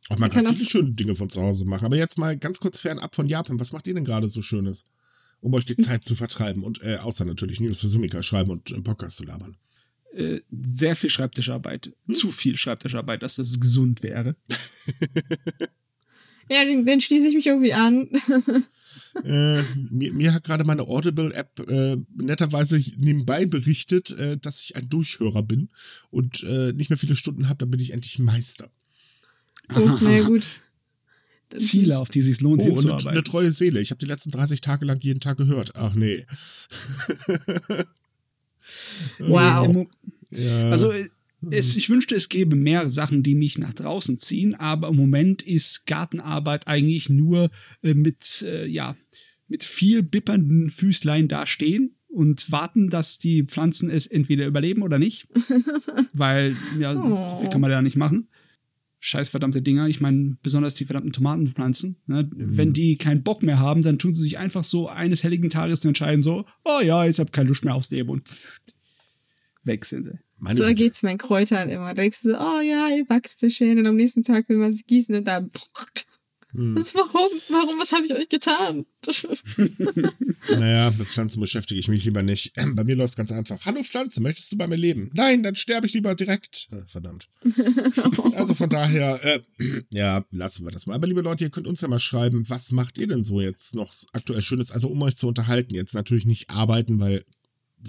[0.09, 1.85] Auch man kann kann auch- viele schöne Dinge von zu Hause machen.
[1.87, 3.59] Aber jetzt mal ganz kurz fernab von Japan.
[3.59, 4.85] Was macht ihr denn gerade so Schönes?
[5.41, 8.71] Um euch die Zeit zu vertreiben und äh, außer natürlich News für Sumika schreiben und
[8.71, 9.57] im Podcast zu labern.
[10.15, 11.93] Äh, sehr viel Schreibtischarbeit.
[12.11, 14.37] Zu viel Schreibtischarbeit, dass das gesund wäre.
[16.49, 18.09] Ja, den, den schließe ich mich irgendwie an.
[19.25, 24.89] äh, mir, mir hat gerade meine Audible-App äh, netterweise nebenbei berichtet, äh, dass ich ein
[24.89, 25.69] Durchhörer bin
[26.11, 28.69] und äh, nicht mehr viele Stunden habe, dann bin ich endlich Meister.
[29.75, 30.47] oh, na gut.
[31.57, 33.09] Ziele, auf die es sich lohnt, Oh, und eine, hinzuarbeiten.
[33.11, 33.81] eine treue Seele.
[33.81, 35.77] Ich habe die letzten 30 Tage lang jeden Tag gehört.
[35.77, 36.27] Ach nee.
[39.19, 39.87] Wow.
[40.31, 40.71] Ja.
[40.71, 40.93] Also
[41.51, 45.43] es, ich wünschte, es gäbe mehr Sachen, die mich nach draußen ziehen, aber im Moment
[45.43, 47.51] ist Gartenarbeit eigentlich nur
[47.83, 48.97] äh, mit, äh, ja,
[49.49, 55.29] mit viel bippernden Füßlein dastehen und warten, dass die Pflanzen es entweder überleben oder nicht.
[56.13, 57.37] Weil, ja, Oh.
[57.37, 58.29] viel kann man da nicht machen.
[58.99, 59.87] Scheiß verdammte Dinger.
[59.89, 61.97] Ich meine, besonders die verdammten Tomatenpflanzen.
[62.07, 62.29] Ne?
[62.35, 65.85] Wenn die keinen Bock mehr haben, dann tun sie sich einfach so eines helligen Tages
[65.85, 68.61] entscheiden, so, oh ja, jetzt hab keine Lust mehr aufs Leben und pff,
[69.63, 70.19] weg sind sie.
[70.39, 70.75] Meine So Güte.
[70.75, 71.89] geht's meinen Kräutern immer.
[71.89, 73.79] Da denkst du so, oh ja, ihr wächst so schön.
[73.79, 75.51] Und am nächsten Tag will man es gießen und dann.
[76.53, 76.75] Hm.
[76.75, 77.31] Das, warum?
[77.49, 77.81] Warum?
[77.81, 78.87] Was habe ich euch getan?
[80.49, 82.53] Naja, mit Pflanzen beschäftige ich mich lieber nicht.
[82.75, 83.59] Bei mir läuft es ganz einfach.
[83.65, 85.11] Hallo Pflanze, möchtest du bei mir leben?
[85.15, 86.69] Nein, dann sterbe ich lieber direkt.
[86.73, 87.29] Äh, Verdammt.
[88.37, 89.41] Also von daher, äh,
[89.91, 90.95] ja, lassen wir das mal.
[90.95, 93.75] Aber liebe Leute, ihr könnt uns ja mal schreiben, was macht ihr denn so jetzt
[93.75, 94.71] noch aktuell Schönes?
[94.73, 97.25] Also um euch zu unterhalten, jetzt natürlich nicht arbeiten, weil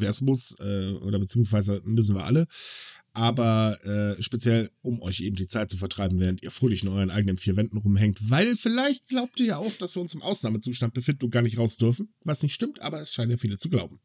[0.02, 2.48] wer es muss, äh, oder beziehungsweise müssen wir alle.
[3.14, 7.10] Aber äh, speziell, um euch eben die Zeit zu vertreiben, während ihr fröhlich in euren
[7.10, 8.30] eigenen vier Wänden rumhängt.
[8.30, 11.58] Weil vielleicht glaubt ihr ja auch, dass wir uns im Ausnahmezustand befinden und gar nicht
[11.58, 12.14] raus dürfen.
[12.24, 14.00] Was nicht stimmt, aber es scheinen ja viele zu glauben.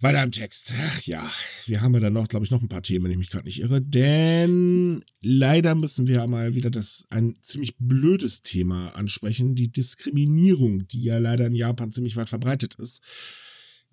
[0.00, 0.72] Weiter im Text.
[0.76, 1.30] Ach ja,
[1.66, 3.46] wir haben ja dann noch, glaube ich, noch ein paar Themen, wenn ich mich gerade
[3.46, 3.80] nicht irre.
[3.80, 9.54] Denn leider müssen wir mal wieder das ein ziemlich blödes Thema ansprechen.
[9.54, 13.02] Die Diskriminierung, die ja leider in Japan ziemlich weit verbreitet ist.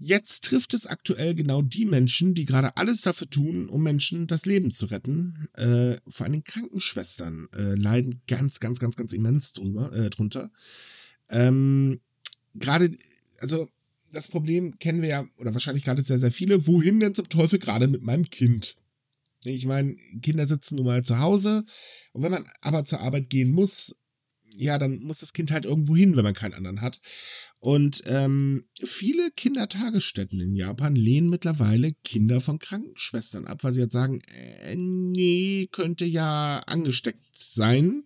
[0.03, 4.47] Jetzt trifft es aktuell genau die Menschen, die gerade alles dafür tun, um Menschen das
[4.47, 5.47] Leben zu retten.
[5.53, 10.49] Äh, vor allem Krankenschwestern äh, leiden ganz, ganz, ganz, ganz immens drüber, äh, drunter.
[11.29, 12.01] Ähm,
[12.55, 12.97] gerade,
[13.37, 13.69] also
[14.11, 16.65] das Problem kennen wir ja, oder wahrscheinlich gerade sehr, sehr viele.
[16.65, 18.77] Wohin denn zum Teufel gerade mit meinem Kind?
[19.43, 21.63] Ich meine, Kinder sitzen nun mal zu Hause.
[22.13, 23.95] Und wenn man aber zur Arbeit gehen muss,
[24.55, 26.99] ja, dann muss das Kind halt irgendwo hin, wenn man keinen anderen hat.
[27.61, 33.93] Und ähm, viele Kindertagesstätten in Japan lehnen mittlerweile Kinder von Krankenschwestern ab, weil sie jetzt
[33.93, 38.03] sagen, äh, nee, könnte ja angesteckt sein.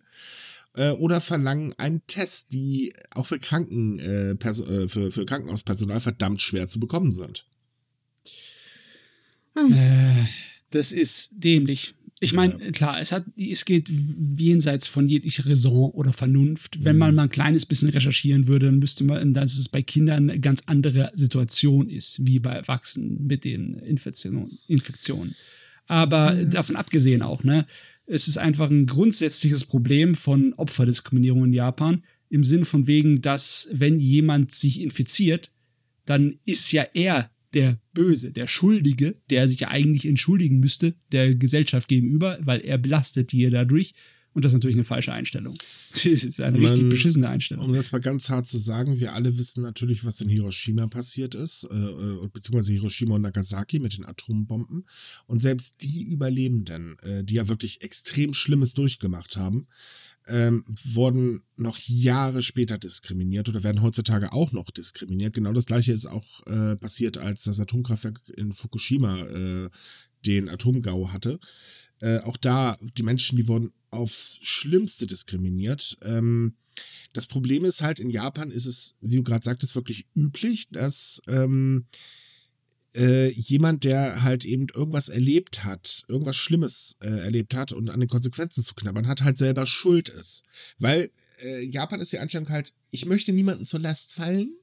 [0.74, 6.00] Äh, oder verlangen einen Test, die auch für, Kranken, äh, Perso- äh, für, für Krankenhauspersonal
[6.00, 7.46] verdammt schwer zu bekommen sind.
[9.56, 10.26] Äh,
[10.70, 11.94] das ist dämlich.
[12.18, 13.90] Ich meine, klar, es, hat, es geht
[14.38, 16.82] jenseits von jeglicher Raison oder Vernunft.
[16.82, 20.30] Wenn man mal ein kleines bisschen recherchieren würde, dann müsste man, dass es bei Kindern
[20.30, 24.58] eine ganz andere Situation ist, wie bei Erwachsenen mit den Infektionen.
[24.66, 25.34] Infektionen.
[25.88, 27.66] Aber davon abgesehen auch, ne?
[28.06, 32.04] Es ist einfach ein grundsätzliches Problem von Opferdiskriminierung in Japan.
[32.30, 35.50] Im Sinn von wegen, dass wenn jemand sich infiziert,
[36.06, 41.34] dann ist ja er der Böse, der Schuldige, der sich ja eigentlich entschuldigen müsste der
[41.34, 43.94] Gesellschaft gegenüber, weil er belastet die ja dadurch.
[44.34, 45.54] Und das ist natürlich eine falsche Einstellung.
[45.94, 47.64] Das ist eine richtig Man- beschissene Einstellung.
[47.64, 51.34] Um das mal ganz hart zu sagen, wir alle wissen natürlich, was in Hiroshima passiert
[51.34, 54.84] ist, äh, äh, beziehungsweise Hiroshima und Nagasaki mit den Atombomben.
[55.26, 59.68] Und selbst die Überlebenden, äh, die ja wirklich extrem Schlimmes durchgemacht haben,
[60.28, 65.34] ähm, wurden noch Jahre später diskriminiert oder werden heutzutage auch noch diskriminiert.
[65.34, 69.68] Genau das gleiche ist auch äh, passiert, als das Atomkraftwerk in Fukushima äh,
[70.26, 71.38] den Atomgau hatte.
[72.00, 75.96] Äh, auch da, die Menschen, die wurden aufs Schlimmste diskriminiert.
[76.02, 76.56] Ähm,
[77.12, 81.22] das Problem ist halt, in Japan ist es, wie du gerade sagtest, wirklich üblich, dass
[81.28, 81.86] ähm,
[82.96, 88.00] äh, jemand, der halt eben irgendwas erlebt hat, irgendwas Schlimmes äh, erlebt hat und an
[88.00, 90.44] den Konsequenzen zu knabbern hat, halt selber schuld ist.
[90.78, 91.10] Weil
[91.44, 94.56] äh, Japan ist die Einstellung halt, ich möchte niemanden zur Last fallen,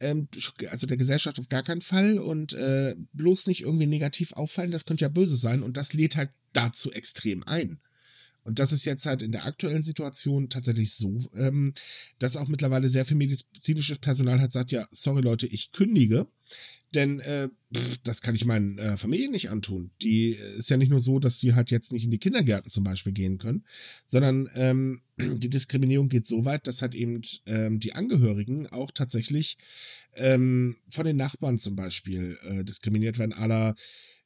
[0.00, 0.28] ähm,
[0.70, 4.84] also der Gesellschaft auf gar keinen Fall und äh, bloß nicht irgendwie negativ auffallen, das
[4.84, 7.80] könnte ja böse sein und das lädt halt dazu extrem ein.
[8.44, 11.74] Und das ist jetzt halt in der aktuellen Situation tatsächlich so, ähm,
[12.18, 16.26] dass auch mittlerweile sehr viel medizinisches Personal hat sagt, ja, sorry Leute, ich kündige,
[16.94, 19.90] denn äh, pff, das kann ich meinen äh, Familien nicht antun.
[20.02, 22.70] Die äh, ist ja nicht nur so, dass die halt jetzt nicht in die Kindergärten
[22.70, 23.64] zum Beispiel gehen können,
[24.04, 29.56] sondern ähm, die Diskriminierung geht so weit, dass halt eben ähm, die Angehörigen auch tatsächlich
[30.16, 33.74] ähm, von den Nachbarn zum Beispiel äh, diskriminiert werden, aller,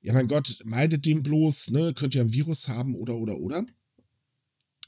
[0.00, 3.64] ja mein Gott, meidet den bloß, ne, könnt ihr ein Virus haben oder oder oder.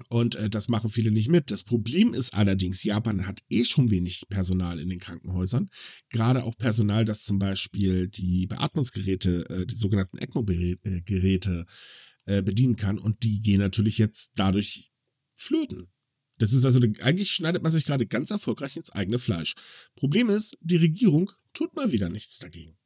[0.09, 1.51] Und äh, das machen viele nicht mit.
[1.51, 5.71] Das Problem ist allerdings, Japan hat eh schon wenig Personal in den Krankenhäusern.
[6.11, 11.67] Gerade auch Personal, das zum Beispiel die Beatmungsgeräte, äh, die sogenannten ECMO-Geräte
[12.27, 12.99] äh, bedienen kann.
[12.99, 14.91] Und die gehen natürlich jetzt dadurch
[15.35, 15.89] flöten.
[16.39, 19.55] Das ist also, eigentlich schneidet man sich gerade ganz erfolgreich ins eigene Fleisch.
[19.97, 22.79] Problem ist, die Regierung tut mal wieder nichts dagegen.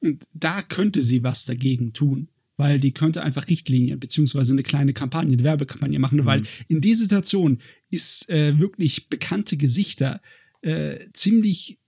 [0.00, 4.92] Und da könnte sie was dagegen tun weil die könnte einfach Richtlinien beziehungsweise eine kleine
[4.92, 6.26] Kampagne, eine Werbekampagne machen, mhm.
[6.26, 10.20] weil in dieser Situation ist äh, wirklich bekannte Gesichter
[10.60, 11.78] äh, ziemlich,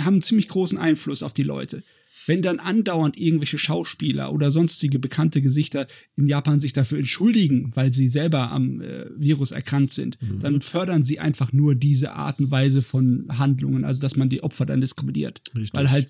[0.00, 1.84] haben einen ziemlich großen Einfluss auf die Leute.
[2.26, 5.86] Wenn dann andauernd irgendwelche Schauspieler oder sonstige bekannte Gesichter
[6.16, 10.40] in Japan sich dafür entschuldigen, weil sie selber am äh, Virus erkrankt sind, mhm.
[10.40, 14.42] dann fördern sie einfach nur diese Art und Weise von Handlungen, also dass man die
[14.42, 15.40] Opfer dann diskriminiert.
[15.54, 15.74] Richtig.
[15.74, 16.08] Weil halt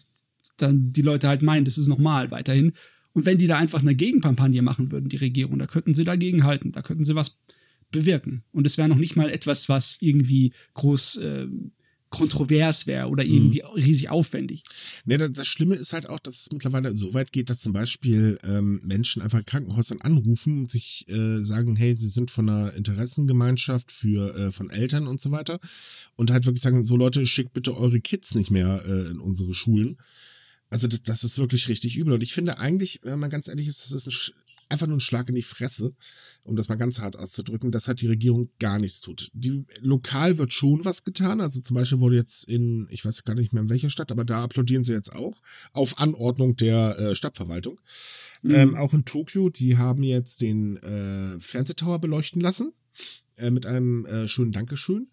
[0.58, 2.72] dann die Leute halt meinen, das ist normal weiterhin.
[3.16, 6.44] Und wenn die da einfach eine Gegenkampagne machen würden, die Regierung, da könnten sie dagegen
[6.44, 7.38] halten, da könnten sie was
[7.90, 8.42] bewirken.
[8.52, 11.46] Und es wäre noch nicht mal etwas, was irgendwie groß äh,
[12.10, 13.82] kontrovers wäre oder irgendwie mhm.
[13.82, 14.64] riesig aufwendig.
[15.06, 18.38] Nee, das Schlimme ist halt auch, dass es mittlerweile so weit geht, dass zum Beispiel
[18.44, 23.92] ähm, Menschen einfach Krankenhäusern anrufen und sich äh, sagen, hey, sie sind von einer Interessengemeinschaft
[23.92, 25.58] für äh, von Eltern und so weiter
[26.16, 29.54] und halt wirklich sagen, so Leute, schickt bitte eure Kids nicht mehr äh, in unsere
[29.54, 29.96] Schulen.
[30.70, 32.14] Also das, das ist wirklich richtig übel.
[32.14, 34.34] Und ich finde eigentlich, wenn man ganz ehrlich ist, das ist ein,
[34.68, 35.94] einfach nur ein Schlag in die Fresse,
[36.42, 39.28] um das mal ganz hart auszudrücken, dass halt die Regierung gar nichts tut.
[39.32, 41.40] Die, lokal wird schon was getan.
[41.40, 44.24] Also zum Beispiel wurde jetzt in, ich weiß gar nicht mehr in welcher Stadt, aber
[44.24, 45.40] da applaudieren sie jetzt auch,
[45.72, 47.78] auf Anordnung der äh, Stadtverwaltung.
[48.42, 48.54] Mhm.
[48.54, 52.72] Ähm, auch in Tokio, die haben jetzt den äh, Fernsehtower beleuchten lassen.
[53.36, 55.08] Äh, mit einem äh, schönen Dankeschön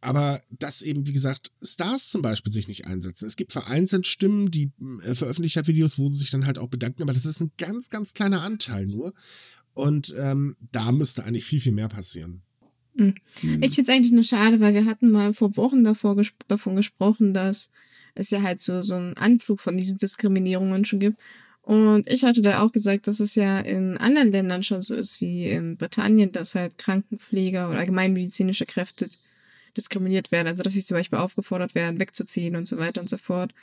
[0.00, 3.26] aber dass eben, wie gesagt, Stars zum Beispiel sich nicht einsetzen.
[3.26, 4.70] Es gibt vereinzelt Stimmen, die
[5.02, 7.90] äh, veröffentlichen Videos, wo sie sich dann halt auch bedanken, aber das ist ein ganz,
[7.90, 9.12] ganz kleiner Anteil nur.
[9.74, 12.42] Und ähm, da müsste eigentlich viel, viel mehr passieren.
[12.96, 13.14] Hm.
[13.60, 16.74] Ich finde es eigentlich nur schade, weil wir hatten mal vor Wochen davor ges davon
[16.74, 17.70] gesprochen, dass
[18.14, 21.20] es ja halt so, so einen Anflug von diesen Diskriminierungen schon gibt.
[21.62, 25.20] Und ich hatte da auch gesagt, dass es ja in anderen Ländern schon so ist,
[25.20, 29.08] wie in Britannien, dass halt Krankenpfleger oder allgemeinmedizinische Kräfte
[29.78, 30.48] diskriminiert werden.
[30.48, 33.54] Also, dass sie zum Beispiel aufgefordert werden, wegzuziehen und so weiter und so fort.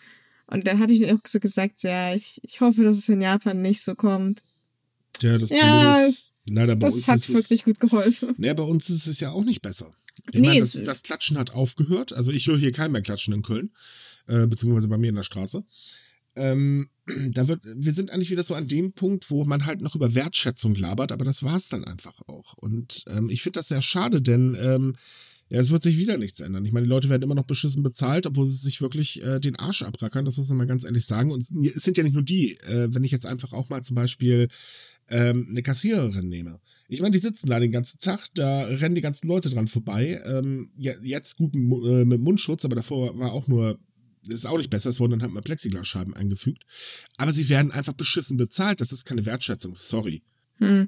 [0.48, 3.62] Und da hatte ich auch so gesagt, ja, ich, ich hoffe, dass es in Japan
[3.62, 4.42] nicht so kommt.
[5.22, 8.36] Ja, das Problem ja, ist, leider bei das uns hat ist wirklich gut geholfen.
[8.38, 9.94] Ja, bei uns ist es ja auch nicht besser.
[10.32, 12.14] Ich nee, meine, das, das, Klatschen hat aufgehört.
[12.14, 13.72] Also ich höre hier keinen mehr klatschen in Köln,
[14.28, 15.64] äh, beziehungsweise bei mir in der Straße.
[16.36, 16.90] Ähm,
[17.32, 20.16] da wird, wir sind eigentlich wieder so an dem Punkt, wo man halt noch über
[20.16, 22.54] Wertschätzung labert, aber das war es dann einfach auch.
[22.58, 24.96] Und ähm, ich finde das sehr schade, denn ähm,
[25.50, 26.66] ja, es wird sich wieder nichts ändern.
[26.66, 29.56] Ich meine, die Leute werden immer noch beschissen bezahlt, obwohl sie sich wirklich äh, den
[29.58, 31.32] Arsch abrackern, das muss man mal ganz ehrlich sagen.
[31.32, 33.96] Und es sind ja nicht nur die, äh, wenn ich jetzt einfach auch mal zum
[33.96, 34.48] Beispiel
[35.08, 36.60] ähm, eine Kassiererin nehme.
[36.88, 40.20] Ich meine, die sitzen da den ganzen Tag, da rennen die ganzen Leute dran vorbei.
[40.26, 43.80] Ähm, ja, jetzt gut äh, mit Mundschutz, aber davor war auch nur
[44.28, 46.64] ist auch nicht besser, es wurden dann halt mal Plexiglasscheiben eingefügt.
[47.18, 48.82] Aber sie werden einfach beschissen bezahlt.
[48.82, 50.24] Das ist keine Wertschätzung, sorry.
[50.60, 50.88] Hm.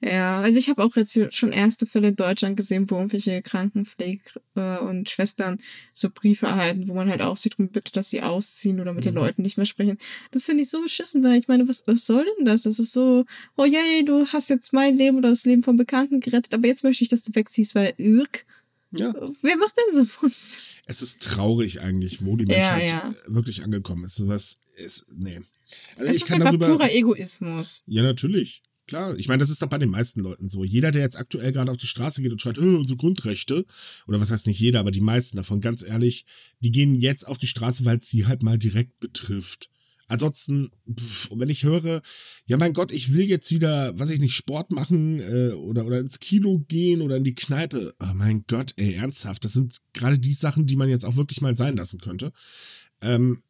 [0.00, 4.22] Ja, also ich habe auch jetzt schon erste Fälle in Deutschland gesehen, wo irgendwelche Krankenpflege
[4.56, 5.58] äh, und Schwestern
[5.92, 9.04] so Briefe erhalten, wo man halt auch sie darum bittet, dass sie ausziehen oder mit
[9.04, 9.10] mhm.
[9.10, 9.98] den Leuten nicht mehr sprechen.
[10.30, 12.62] Das finde ich so beschissen, weil ich meine, was, was soll denn das?
[12.62, 13.24] Das ist so,
[13.56, 16.82] oh yay, du hast jetzt mein Leben oder das Leben von Bekannten gerettet, aber jetzt
[16.82, 18.46] möchte ich, dass du wegziehst, weil irk.
[18.94, 19.12] Ja.
[19.40, 20.58] Wer macht denn so was?
[20.86, 23.34] Es ist traurig eigentlich, wo die Menschheit ja, ja.
[23.34, 24.26] wirklich angekommen ist.
[24.26, 25.40] Was ist, nee.
[25.96, 27.84] Also es ist einfach darüber, purer Egoismus.
[27.86, 28.62] Ja, natürlich.
[28.92, 30.64] Klar, ich meine, das ist doch bei den meisten Leuten so.
[30.64, 33.64] Jeder, der jetzt aktuell gerade auf die Straße geht und schreit, oh, unsere Grundrechte,
[34.06, 36.26] oder was heißt nicht jeder, aber die meisten davon, ganz ehrlich,
[36.60, 39.70] die gehen jetzt auf die Straße, weil es sie halt mal direkt betrifft.
[40.08, 42.02] Ansonsten, pff, wenn ich höre,
[42.44, 45.98] ja mein Gott, ich will jetzt wieder, was ich nicht, Sport machen äh, oder, oder
[45.98, 47.94] ins Kino gehen oder in die Kneipe.
[47.98, 49.42] Oh mein Gott, ey, ernsthaft.
[49.46, 52.30] Das sind gerade die Sachen, die man jetzt auch wirklich mal sein lassen könnte.
[53.00, 53.42] Ähm,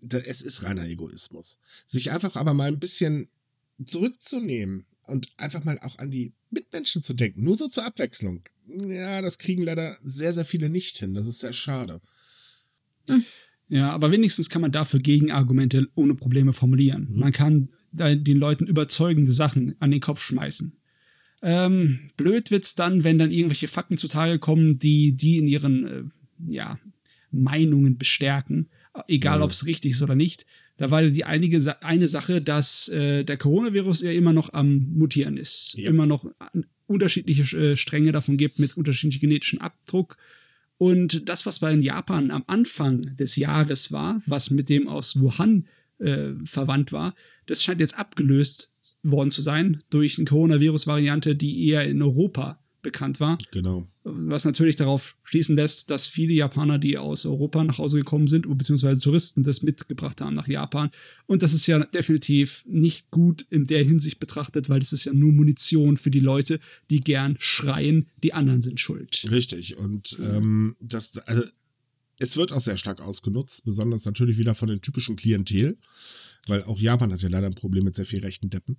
[0.00, 1.58] es ist reiner Egoismus.
[1.86, 3.28] Sich einfach aber mal ein bisschen
[3.84, 7.44] zurückzunehmen und einfach mal auch an die Mitmenschen zu denken.
[7.44, 8.42] Nur so zur Abwechslung.
[8.66, 11.14] Ja, das kriegen leider sehr, sehr viele nicht hin.
[11.14, 12.00] Das ist sehr schade.
[13.68, 17.08] Ja, aber wenigstens kann man dafür Gegenargumente ohne Probleme formulieren.
[17.10, 17.18] Mhm.
[17.20, 20.76] Man kann den Leuten überzeugende Sachen an den Kopf schmeißen.
[21.42, 26.02] Ähm, blöd wird's dann, wenn dann irgendwelche Fakten zutage kommen, die die in ihren äh,
[26.46, 26.78] ja,
[27.30, 28.68] Meinungen bestärken,
[29.08, 29.44] egal Ja.
[29.44, 30.46] ob es richtig ist oder nicht.
[30.80, 34.88] Da war die einige Sa eine Sache, dass äh, der Coronavirus ja immer noch am
[34.94, 35.90] Mutieren ist, Ja.
[35.90, 40.16] immer noch an- unterschiedliche äh, Stränge davon gibt mit unterschiedlichem genetischen Abdruck.
[40.78, 45.20] Und das, was bei in Japan am Anfang des Jahres war, was mit dem aus
[45.20, 45.66] Wuhan
[45.98, 47.14] äh, verwandt war,
[47.44, 48.72] das scheint jetzt abgelöst
[49.02, 53.38] worden zu sein durch eine Coronavirus-Variante, die eher in Europa bekannt war.
[53.50, 53.86] Genau.
[54.04, 58.46] Was natürlich darauf schließen lässt, dass viele Japaner, die aus Europa nach Hause gekommen sind,
[58.56, 60.90] beziehungsweise Touristen, das mitgebracht haben nach Japan.
[61.26, 65.12] Und das ist ja definitiv nicht gut in der Hinsicht betrachtet, weil das ist ja
[65.12, 69.26] nur Munition für die Leute, die gern schreien, die anderen sind schuld.
[69.30, 69.76] Richtig.
[69.76, 71.42] Und ähm, das, also,
[72.18, 75.76] es wird auch sehr stark ausgenutzt, besonders natürlich wieder von den typischen Klientel,
[76.46, 78.76] weil auch Japan hat ja leider ein Problem mit sehr viel rechten Deppen.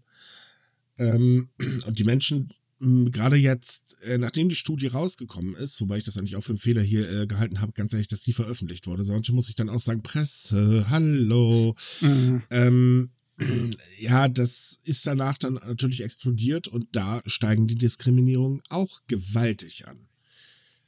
[0.97, 1.49] Ähm,
[1.87, 6.35] und die Menschen, gerade jetzt, äh, nachdem die Studie rausgekommen ist, wobei ich das eigentlich
[6.35, 9.29] auch für einen Fehler hier äh, gehalten habe, ganz ehrlich, dass die veröffentlicht wurde, sonst
[9.31, 11.75] muss ich dann auch sagen, Presse, hallo.
[12.01, 13.11] Äh, Ähm,
[13.99, 20.07] ja, das ist danach dann natürlich explodiert und da steigen die Diskriminierungen auch gewaltig an.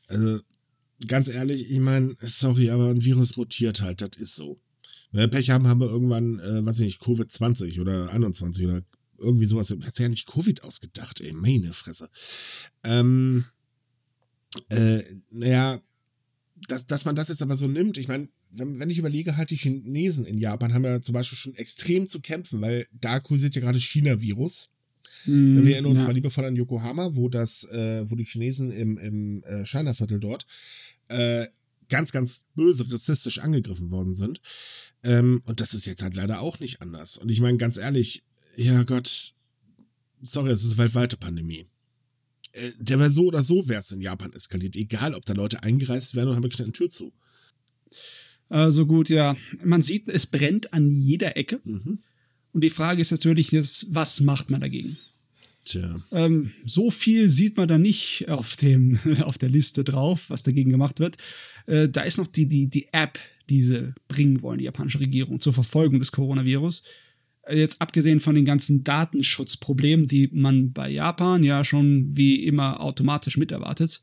[0.07, 0.39] Also,
[1.07, 4.57] ganz ehrlich, ich meine, sorry, aber ein Virus mutiert halt, das ist so.
[5.11, 8.81] Wenn wir Pech haben, haben wir irgendwann, äh, weiß ich nicht, Covid-20 oder 21 oder
[9.23, 9.71] irgendwie sowas.
[9.71, 12.09] Hat sich ja nicht Covid ausgedacht, ey, meine Fresse.
[12.83, 13.45] Ähm,
[14.69, 15.01] äh,
[15.31, 15.81] naja,
[16.67, 19.49] dass, dass man das jetzt aber so nimmt, ich meine, wenn, wenn ich überlege, halt
[19.49, 23.55] die Chinesen in Japan haben ja zum Beispiel schon extrem zu kämpfen, weil da kursiert
[23.55, 24.69] ja gerade China-Virus.
[25.25, 26.07] mh, Wir erinnern uns ja.
[26.07, 30.45] mal liebevoll an Yokohama, wo das, äh, wo die Chinesen im, im äh, China-Viertel dort
[31.07, 31.47] äh,
[31.89, 34.41] ganz, ganz böse rassistisch angegriffen worden sind.
[35.03, 37.17] Ähm, und das ist jetzt halt leider auch nicht anders.
[37.17, 38.23] Und ich meine, ganz ehrlich,
[38.55, 39.33] ja Gott,
[40.21, 41.65] sorry, es ist eine weltweite Pandemie.
[42.53, 45.63] Äh, der wäre so oder so wäre es in Japan eskaliert, egal ob da Leute
[45.63, 47.11] eingereist werden oder haben eine Tür zu.
[48.49, 49.35] Also gut, ja.
[49.63, 51.59] Man sieht, es brennt an jeder Ecke.
[51.65, 54.97] Und die Frage ist natürlich jetzt, was macht man dagegen?
[55.65, 55.95] Tja.
[56.11, 60.69] Ähm, so viel sieht man da nicht auf, dem, auf der Liste drauf, was dagegen
[60.69, 61.17] gemacht wird.
[61.65, 63.17] Äh, da ist noch die, die, die App,
[63.49, 66.83] die sie bringen wollen, die japanische Regierung, zur Verfolgung des Coronavirus.
[67.43, 72.79] Äh, Jetzt abgesehen von den ganzen Datenschutzproblemen, die man bei Japan ja schon wie immer
[72.81, 74.01] automatisch mit erwartet,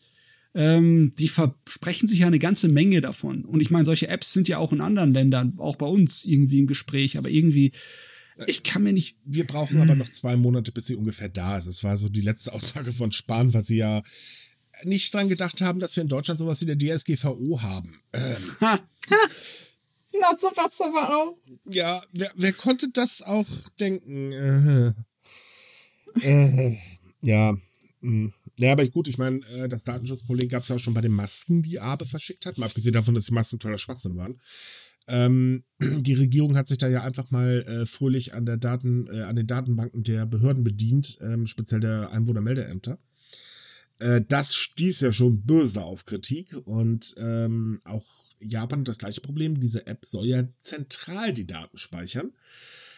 [0.54, 3.44] ähm, die versprechen sich ja eine ganze Menge davon.
[3.44, 6.58] Und ich meine, solche Apps sind ja auch in anderen Ländern, auch bei uns irgendwie
[6.58, 7.72] im Gespräch, aber irgendwie,
[8.46, 11.68] ich kann mir nicht Wir brauchen aber noch zwei Monate, bis sie ungefähr da ist.
[11.68, 14.02] Das war so die letzte Aussage von Spahn, weil sie ja
[14.84, 18.00] nicht dran gedacht haben, dass wir in Deutschland sowas wie der DSGVO haben.
[18.12, 18.80] Ähm, Ha,
[20.12, 21.38] Na, sowas aber auch.
[21.70, 23.46] ja, wer, wer konnte das auch
[23.78, 24.32] denken?
[24.32, 24.92] Äh,
[26.22, 26.76] äh,
[27.22, 27.56] ja.
[28.00, 28.32] mh.
[28.58, 31.12] Ja, aber gut, ich meine, äh, das Datenschutzproblem gab es ja auch schon bei den
[31.12, 34.38] Masken, die Abe verschickt hat, mal abgesehen davon, dass die Masken toller Schwachsinn waren.
[35.06, 39.22] Ähm, die Regierung hat sich da ja einfach mal äh, fröhlich an der Daten, äh,
[39.22, 42.98] an den Datenbanken der Behörden bedient, ähm, speziell der Einwohnermeldeämter.
[43.98, 48.04] Äh, das stieß ja schon böse auf Kritik und ähm, auch
[48.40, 49.60] Japan hat das gleiche Problem.
[49.60, 52.32] Diese App soll ja zentral die Daten speichern.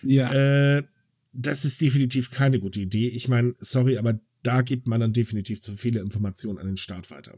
[0.02, 0.32] ja.
[0.78, 0.82] Äh,
[1.34, 3.08] das ist definitiv keine gute Idee.
[3.08, 7.10] Ich meine, sorry, aber da gibt man dann definitiv zu viele Informationen an den Staat
[7.10, 7.36] weiter.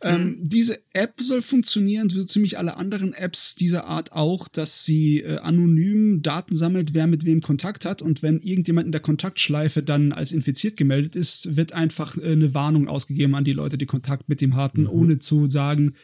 [0.00, 5.20] Ähm, diese App soll funktionieren, so ziemlich alle anderen Apps dieser Art auch, dass sie
[5.20, 8.00] äh, anonym Daten sammelt, wer mit wem Kontakt hat.
[8.00, 12.54] Und wenn irgendjemand in der Kontaktschleife dann als infiziert gemeldet ist, wird einfach äh, eine
[12.54, 15.94] Warnung ausgegeben an die Leute, die Kontakt mit ihm hatten, ohne zu sagen,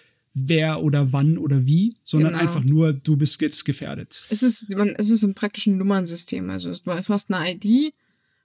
[0.47, 2.43] wer oder wann oder wie, sondern Genau.
[2.43, 4.27] einfach nur, du bist jetzt gefährdet.
[4.31, 6.49] Es ist, man, es ist im praktischen Nummernsystem.
[6.51, 7.93] Also es- du hast eine ID,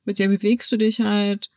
[0.06, 1.50] mit der bewegst du dich halt.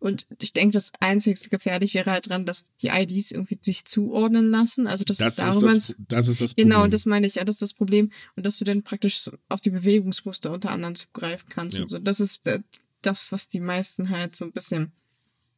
[0.00, 4.48] Und ich denke, das einzige gefährlich wäre halt dran, dass die IDs irgendwie sich zuordnen
[4.48, 4.86] lassen.
[4.86, 6.68] Also dass Das es ist darüber das, das ist das Problem.
[6.70, 8.10] Genau, und das meine ich, ja, das ist das Problem.
[8.36, 11.76] Und dass du dann praktisch auf die Bewegungsmuster unter anderem zugreifen kannst.
[11.76, 11.82] Ja.
[11.82, 11.98] Und so.
[11.98, 12.60] Das ist äh,
[13.02, 14.92] das, was die meisten halt so ein bisschen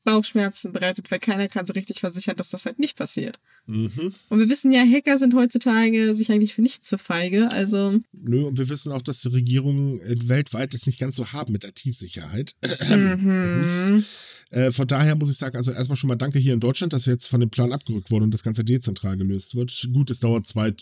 [0.05, 3.39] Bauchschmerzen bereitet, weil keiner kann so richtig versichern, dass das halt nicht passiert.
[3.67, 4.15] Mhm.
[4.29, 7.51] Und wir wissen ja, Hacker sind heutzutage sich eigentlich für nichts zu feige.
[7.53, 11.33] Also, Nö, und wir wissen auch, dass die Regierungen äh, weltweit es nicht ganz so
[11.33, 12.55] haben mit IT-Sicherheit.
[12.91, 14.05] mhm.
[14.51, 17.07] Äh, von daher muss ich sagen, also erstmal schon mal danke hier in Deutschland, dass
[17.07, 19.89] jetzt von dem Plan abgerückt wurde und das Ganze dezentral gelöst wird.
[19.93, 20.75] Gut, es dauert zwei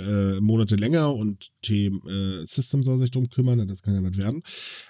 [0.00, 4.42] äh, Monate länger und T-System soll sich drum kümmern, das kann ja was werden.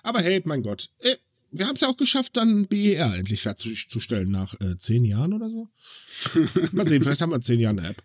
[0.02, 1.16] Aber hey, mein Gott, äh,
[1.56, 5.50] wir haben es ja auch geschafft, dann BER endlich fertigzustellen nach äh, zehn Jahren oder
[5.50, 5.68] so.
[6.72, 8.02] Mal sehen, vielleicht haben wir in zehn Jahren eine App.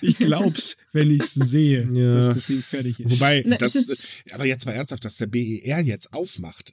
[0.00, 2.14] Ich glaub's, wenn ich's sehe, Ja.
[2.22, 3.10] dass das Ding fertig ist.
[3.20, 6.72] Wobei, Na, das, ist- aber jetzt mal ernsthaft, dass der BER jetzt aufmacht.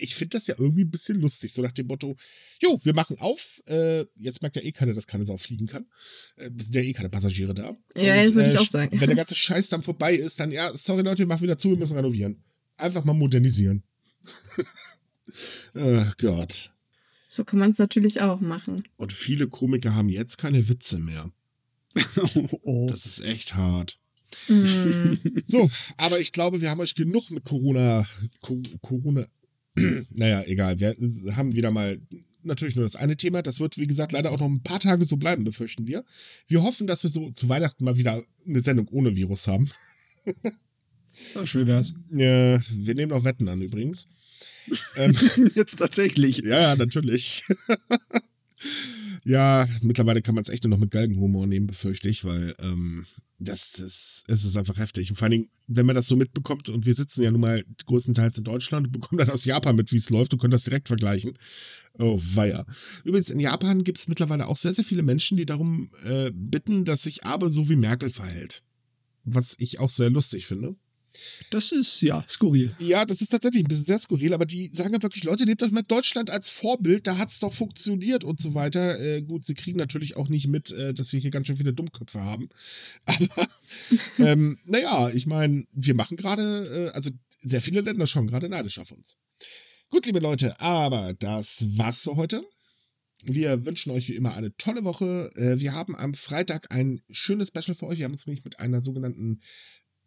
[0.00, 2.16] Ich finde das ja irgendwie ein bisschen lustig, so nach dem Motto,
[2.60, 5.86] jo, wir machen auf, äh, jetzt merkt ja eh keiner, dass keine Sau fliegen kann.
[6.36, 7.76] Äh, es sind ja eh keine Passagiere da.
[7.96, 9.00] Ja, das würde ich auch sch- sagen.
[9.00, 11.70] Wenn der ganze Scheiß dann vorbei ist, dann, ja, sorry Leute, wir machen wieder zu,
[11.70, 12.42] wir müssen renovieren.
[12.76, 13.84] Einfach mal modernisieren.
[15.74, 16.70] oh Gott.
[17.28, 18.84] so kann man es natürlich auch machen.
[18.96, 21.30] Und viele Komiker haben jetzt keine Witze mehr.
[22.62, 22.86] oh.
[22.88, 23.98] Das ist echt hart.
[24.48, 25.14] Mm.
[25.44, 28.06] So, aber ich glaube, wir haben euch genug mit Corona.
[28.40, 29.26] Co Corona.
[30.10, 30.80] naja, egal.
[30.80, 30.96] Wir
[31.36, 32.00] haben wieder mal
[32.42, 33.42] natürlich nur das eine Thema.
[33.42, 36.04] Das wird, wie gesagt, leider auch noch ein paar Tage so bleiben, befürchten wir.
[36.48, 39.70] Wir hoffen, dass wir so zu Weihnachten mal wieder eine Sendung ohne Virus haben.
[41.34, 41.94] Ah, schön wär's.
[42.10, 44.08] Ja, wir nehmen auch Wetten an übrigens.
[44.96, 45.14] ähm,
[45.54, 46.38] Jetzt tatsächlich.
[46.38, 47.44] ja, natürlich.
[49.24, 53.06] ja, mittlerweile kann man es echt nur noch mit Galgenhumor nehmen, befürchte ich, weil ähm,
[53.38, 55.10] das, das es ist einfach heftig.
[55.10, 57.64] Und vor allen Dingen, wenn man das so mitbekommt, und wir sitzen ja nun mal
[57.86, 60.64] größtenteils in Deutschland und bekommen dann aus Japan mit, wie es läuft und können das
[60.64, 61.36] direkt vergleichen.
[61.98, 62.64] Oh, weia.
[63.04, 66.84] Übrigens, in Japan gibt es mittlerweile auch sehr, sehr viele Menschen, die darum äh, bitten,
[66.84, 68.62] dass sich Abe so wie Merkel verhält.
[69.24, 70.74] Was ich auch sehr lustig finde.
[71.50, 72.74] Das ist, ja, skurril.
[72.78, 75.62] Ja, das ist tatsächlich ein bisschen sehr skurril, aber die sagen ja wirklich, Leute, nehmt
[75.62, 78.98] euch mal Deutschland als Vorbild, da hat's doch funktioniert und so weiter.
[79.00, 81.72] Äh, gut, sie kriegen natürlich auch nicht mit, äh, dass wir hier ganz schön viele
[81.72, 82.48] Dummköpfe haben.
[83.04, 83.48] Aber
[84.18, 88.78] ähm, naja, ich meine, wir machen gerade, äh, also sehr viele Länder schauen gerade neidisch
[88.78, 89.18] auf uns.
[89.90, 92.42] Gut, liebe Leute, aber das war's für heute.
[93.24, 95.30] Wir wünschen euch wie immer eine tolle Woche.
[95.36, 97.98] Äh, wir haben am Freitag ein schönes Special für euch.
[97.98, 99.40] Wir haben uns nämlich mit einer sogenannten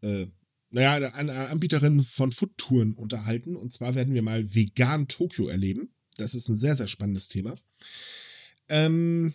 [0.01, 0.25] äh,
[0.75, 3.55] naja, eine Anbieterin von Foodtouren unterhalten.
[3.55, 5.93] Und zwar werden wir mal vegan Tokio erleben.
[6.17, 7.55] Das ist ein sehr, sehr spannendes Thema.
[8.67, 9.33] Ähm,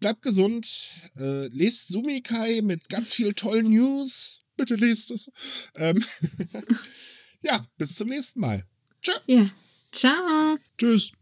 [0.00, 0.90] bleibt gesund.
[1.16, 4.44] Äh, lest Sumikai mit ganz viel tollen News.
[4.58, 5.32] Bitte lest es.
[5.76, 6.04] Ähm,
[7.40, 8.66] ja, bis zum nächsten Mal.
[9.00, 9.12] Tschö.
[9.28, 9.50] Ja.
[9.92, 10.58] Ciao.
[10.76, 11.12] Tschüss.